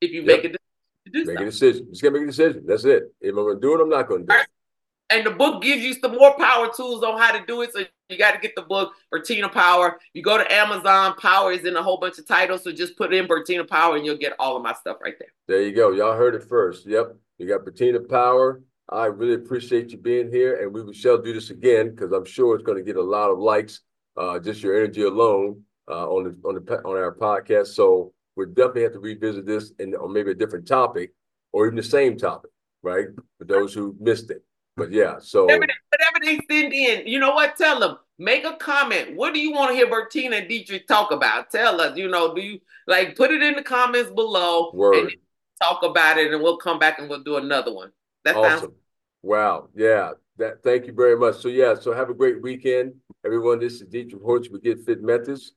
if 0.02 0.12
you 0.12 0.22
yep. 0.22 0.44
make 0.44 0.46
a 0.46 0.58
decision. 1.10 1.34
Make 1.34 1.42
a 1.42 1.46
decision. 1.46 1.88
Just 1.90 2.02
gotta 2.02 2.14
make 2.14 2.24
a 2.24 2.28
decision. 2.28 2.64
That's 2.66 2.86
it. 2.86 3.14
If 3.22 3.30
I'm 3.30 3.46
gonna 3.46 3.60
do 3.60 3.76
it, 3.76 3.82
I'm 3.82 3.90
not 3.90 4.08
gonna 4.08 4.24
do 4.24 4.34
it. 4.34 4.48
And 5.10 5.26
the 5.26 5.32
book 5.32 5.62
gives 5.62 5.84
you 5.84 5.94
some 5.94 6.16
more 6.16 6.36
power 6.38 6.72
tools 6.76 7.04
on 7.04 7.20
how 7.20 7.38
to 7.38 7.46
do 7.46 7.62
it. 7.62 7.72
So 7.72 7.84
you 8.10 8.18
got 8.18 8.32
to 8.32 8.40
get 8.40 8.56
the 8.56 8.64
book 8.64 8.94
Bertina 9.14 9.52
Power. 9.52 10.00
You 10.14 10.24
go 10.24 10.38
to 10.38 10.52
Amazon. 10.52 11.16
Power 11.18 11.52
is 11.52 11.66
in 11.66 11.76
a 11.76 11.84
whole 11.84 11.98
bunch 11.98 12.18
of 12.18 12.28
titles. 12.28 12.64
So 12.64 12.72
just 12.72 12.98
put 12.98 13.14
in 13.14 13.28
Bertina 13.28 13.68
Power 13.68 13.96
and 13.96 14.06
you'll 14.06 14.18
get 14.18 14.34
all 14.40 14.58
of 14.58 14.64
my 14.64 14.74
stuff 14.74 14.98
right 15.04 15.14
there. 15.20 15.30
There 15.48 15.62
you 15.62 15.72
go. 15.72 15.92
Y'all 15.92 16.18
heard 16.18 16.34
it 16.34 16.44
first. 16.44 16.88
Yep. 16.88 17.16
You 17.38 17.48
got 17.48 17.66
Bertina 17.66 18.08
Power. 18.08 18.62
I 18.90 19.06
really 19.06 19.36
appreciate 19.36 19.92
you 19.92 19.98
being 19.98 20.30
here, 20.32 20.62
and 20.62 20.74
we 20.74 20.94
shall 20.94 21.18
do 21.18 21.34
this 21.34 21.50
again 21.50 21.92
because 21.92 22.12
I'm 22.12 22.26
sure 22.26 22.56
it's 22.56 22.64
going 22.64 22.78
to 22.78 22.84
get 22.84 22.98
a 22.98 23.02
lot 23.02 23.32
of 23.32 23.40
likes. 23.40 23.82
Uh, 24.16 24.38
just 24.40 24.62
your 24.62 24.76
energy 24.76 25.04
alone 25.04 25.64
uh, 25.90 26.08
on 26.08 26.24
the 26.26 26.48
on 26.48 26.56
the 26.56 26.82
on 26.84 26.98
our 26.98 27.16
podcast. 27.16 27.68
So 27.68 28.14
we 28.36 28.46
definitely 28.46 28.84
have 28.84 28.94
to 28.94 29.00
revisit 29.00 29.46
this 29.46 29.72
and 29.80 29.96
or 29.96 30.10
maybe 30.10 30.32
a 30.32 30.36
different 30.36 30.68
topic 30.68 31.14
or 31.52 31.66
even 31.66 31.78
the 31.78 31.84
same 31.84 32.18
topic, 32.18 32.52
right? 32.82 33.08
For 33.40 33.46
those 33.46 33.74
who 33.74 33.96
missed 34.00 34.30
it. 34.30 34.44
But 34.76 34.92
yeah, 34.92 35.18
so 35.20 35.46
whatever 35.46 35.68
they, 35.68 35.74
whatever 35.90 36.20
they 36.24 36.56
send 36.56 36.74
in, 36.74 37.08
you 37.08 37.20
know 37.20 37.32
what? 37.32 37.56
Tell 37.58 37.80
them. 37.80 37.98
Make 38.20 38.46
a 38.46 38.56
comment. 38.58 39.16
What 39.16 39.34
do 39.34 39.40
you 39.40 39.52
want 39.52 39.72
to 39.72 39.76
hear 39.76 39.88
Bertina 39.88 40.40
and 40.40 40.48
Dietrich 40.48 40.88
talk 40.88 41.12
about? 41.12 41.50
Tell 41.50 41.82
us. 41.82 41.98
You 41.98 42.10
know, 42.10 42.34
do 42.34 42.42
you 42.42 42.60
like 42.88 43.16
put 43.16 43.32
it 43.32 43.42
in 43.42 43.56
the 43.56 43.64
comments 43.64 44.12
below? 44.12 44.72
Word. 44.74 45.16
Talk 45.62 45.84
about 45.84 46.18
it, 46.18 46.34
and 46.34 46.42
we'll 46.42 46.58
come 46.58 46.80
back 46.80 47.00
and 47.00 47.10
we'll 47.10 47.24
do 47.24 47.38
another 47.38 47.74
one. 47.74 47.92
That 48.26 48.36
awesome. 48.36 48.60
Sounds- 48.60 48.74
wow. 49.22 49.70
Yeah. 49.76 50.12
That. 50.38 50.64
Thank 50.64 50.88
you 50.88 50.94
very 50.94 51.18
much. 51.18 51.38
So 51.38 51.48
yeah. 51.48 51.76
So 51.76 51.94
have 51.94 52.10
a 52.10 52.14
great 52.14 52.42
weekend, 52.42 52.96
everyone. 53.26 53.60
This 53.60 53.74
is 53.74 53.88
Dietrich 53.88 54.22
Horch 54.22 54.52
with 54.52 54.64
Get 54.64 54.84
Fit 54.84 55.02
Methods. 55.02 55.54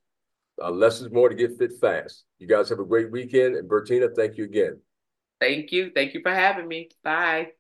Uh, 0.63 0.71
lessons 0.71 1.13
more 1.13 1.29
to 1.29 1.35
get 1.35 1.59
fit 1.59 1.73
fast. 1.81 2.25
You 2.39 2.47
guys 2.47 2.69
have 2.71 2.79
a 2.79 2.85
great 2.85 3.11
weekend, 3.11 3.57
and 3.57 3.69
Bertina, 3.69 4.15
thank 4.15 4.39
you 4.39 4.45
again. 4.45 4.81
Thank 5.39 5.71
you. 5.71 5.91
Thank 5.95 6.15
you 6.15 6.21
for 6.23 6.33
having 6.33 6.67
me. 6.67 6.89
Bye. 7.05 7.56